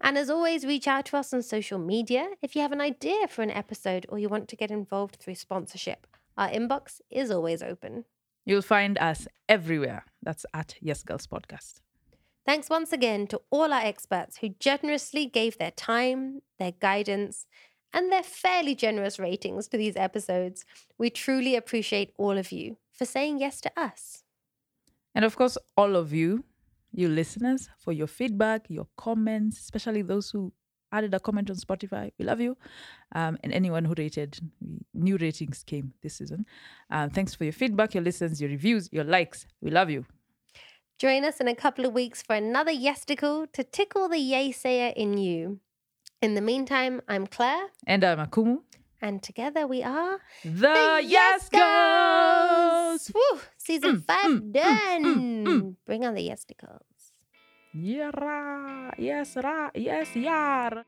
And 0.00 0.18
as 0.18 0.28
always, 0.28 0.66
reach 0.66 0.88
out 0.88 1.06
to 1.06 1.18
us 1.18 1.32
on 1.32 1.42
social 1.42 1.78
media 1.78 2.30
if 2.42 2.56
you 2.56 2.62
have 2.62 2.72
an 2.72 2.80
idea 2.80 3.28
for 3.28 3.42
an 3.42 3.52
episode 3.52 4.06
or 4.08 4.18
you 4.18 4.28
want 4.28 4.48
to 4.48 4.56
get 4.56 4.72
involved 4.72 5.18
through 5.20 5.36
sponsorship. 5.36 6.04
Our 6.38 6.48
inbox 6.50 7.00
is 7.10 7.32
always 7.32 7.64
open. 7.64 8.04
You'll 8.46 8.62
find 8.62 8.96
us 8.98 9.26
everywhere. 9.48 10.04
That's 10.22 10.46
at 10.54 10.76
Yes 10.80 11.02
Girls 11.02 11.26
Podcast. 11.26 11.80
Thanks 12.46 12.70
once 12.70 12.92
again 12.92 13.26
to 13.26 13.42
all 13.50 13.72
our 13.72 13.82
experts 13.82 14.38
who 14.38 14.50
generously 14.60 15.26
gave 15.26 15.58
their 15.58 15.72
time, 15.72 16.40
their 16.60 16.70
guidance, 16.70 17.46
and 17.92 18.12
their 18.12 18.22
fairly 18.22 18.76
generous 18.76 19.18
ratings 19.18 19.66
to 19.68 19.76
these 19.76 19.96
episodes. 19.96 20.64
We 20.96 21.10
truly 21.10 21.56
appreciate 21.56 22.12
all 22.16 22.38
of 22.38 22.52
you 22.52 22.76
for 22.92 23.04
saying 23.04 23.40
yes 23.40 23.60
to 23.62 23.72
us. 23.76 24.22
And 25.16 25.24
of 25.24 25.34
course, 25.34 25.58
all 25.76 25.96
of 25.96 26.12
you, 26.12 26.44
you 26.92 27.08
listeners, 27.08 27.68
for 27.78 27.92
your 27.92 28.06
feedback, 28.06 28.66
your 28.68 28.86
comments, 28.96 29.58
especially 29.58 30.02
those 30.02 30.30
who 30.30 30.52
added 30.92 31.12
a 31.14 31.20
comment 31.20 31.50
on 31.50 31.56
Spotify. 31.56 32.12
We 32.18 32.24
love 32.24 32.40
you. 32.40 32.56
Um, 33.14 33.38
and 33.42 33.52
anyone 33.52 33.84
who 33.84 33.94
rated, 33.96 34.38
new 34.94 35.16
ratings 35.16 35.62
came 35.64 35.92
this 36.02 36.14
season. 36.16 36.46
Um, 36.90 37.10
thanks 37.10 37.34
for 37.34 37.44
your 37.44 37.52
feedback, 37.52 37.94
your 37.94 38.02
listens, 38.02 38.40
your 38.40 38.50
reviews, 38.50 38.88
your 38.92 39.04
likes. 39.04 39.46
We 39.60 39.70
love 39.70 39.90
you. 39.90 40.06
Join 40.98 41.24
us 41.24 41.38
in 41.40 41.46
a 41.48 41.54
couple 41.54 41.84
of 41.86 41.92
weeks 41.92 42.22
for 42.22 42.34
another 42.34 42.72
Yesticle 42.72 43.46
to 43.52 43.62
tickle 43.62 44.08
the 44.08 44.16
yaysayer 44.18 44.92
in 44.94 45.16
you. 45.18 45.60
In 46.20 46.34
the 46.34 46.40
meantime, 46.40 47.00
I'm 47.06 47.26
Claire, 47.28 47.66
And 47.86 48.02
I'm 48.02 48.18
Akumu. 48.18 48.62
and 49.00 49.22
together 49.22 49.64
we 49.68 49.84
are 49.84 50.18
The, 50.44 51.00
Yes 51.04 51.48
Girls! 51.50 53.12
Woo! 53.14 53.40
Season 53.56 53.98
Mm, 53.98 54.04
five 54.04 54.30
mm, 54.30 54.52
done. 54.52 55.04
mm, 55.04 55.44
mm. 55.44 55.76
Bring 55.86 56.04
on 56.04 56.14
the 56.14 56.28
Yesticles. 56.28 56.80
Yera, 57.78 58.90
yes, 58.98 59.36
ra, 59.36 59.70
yes, 59.74 60.16
yar. 60.16 60.84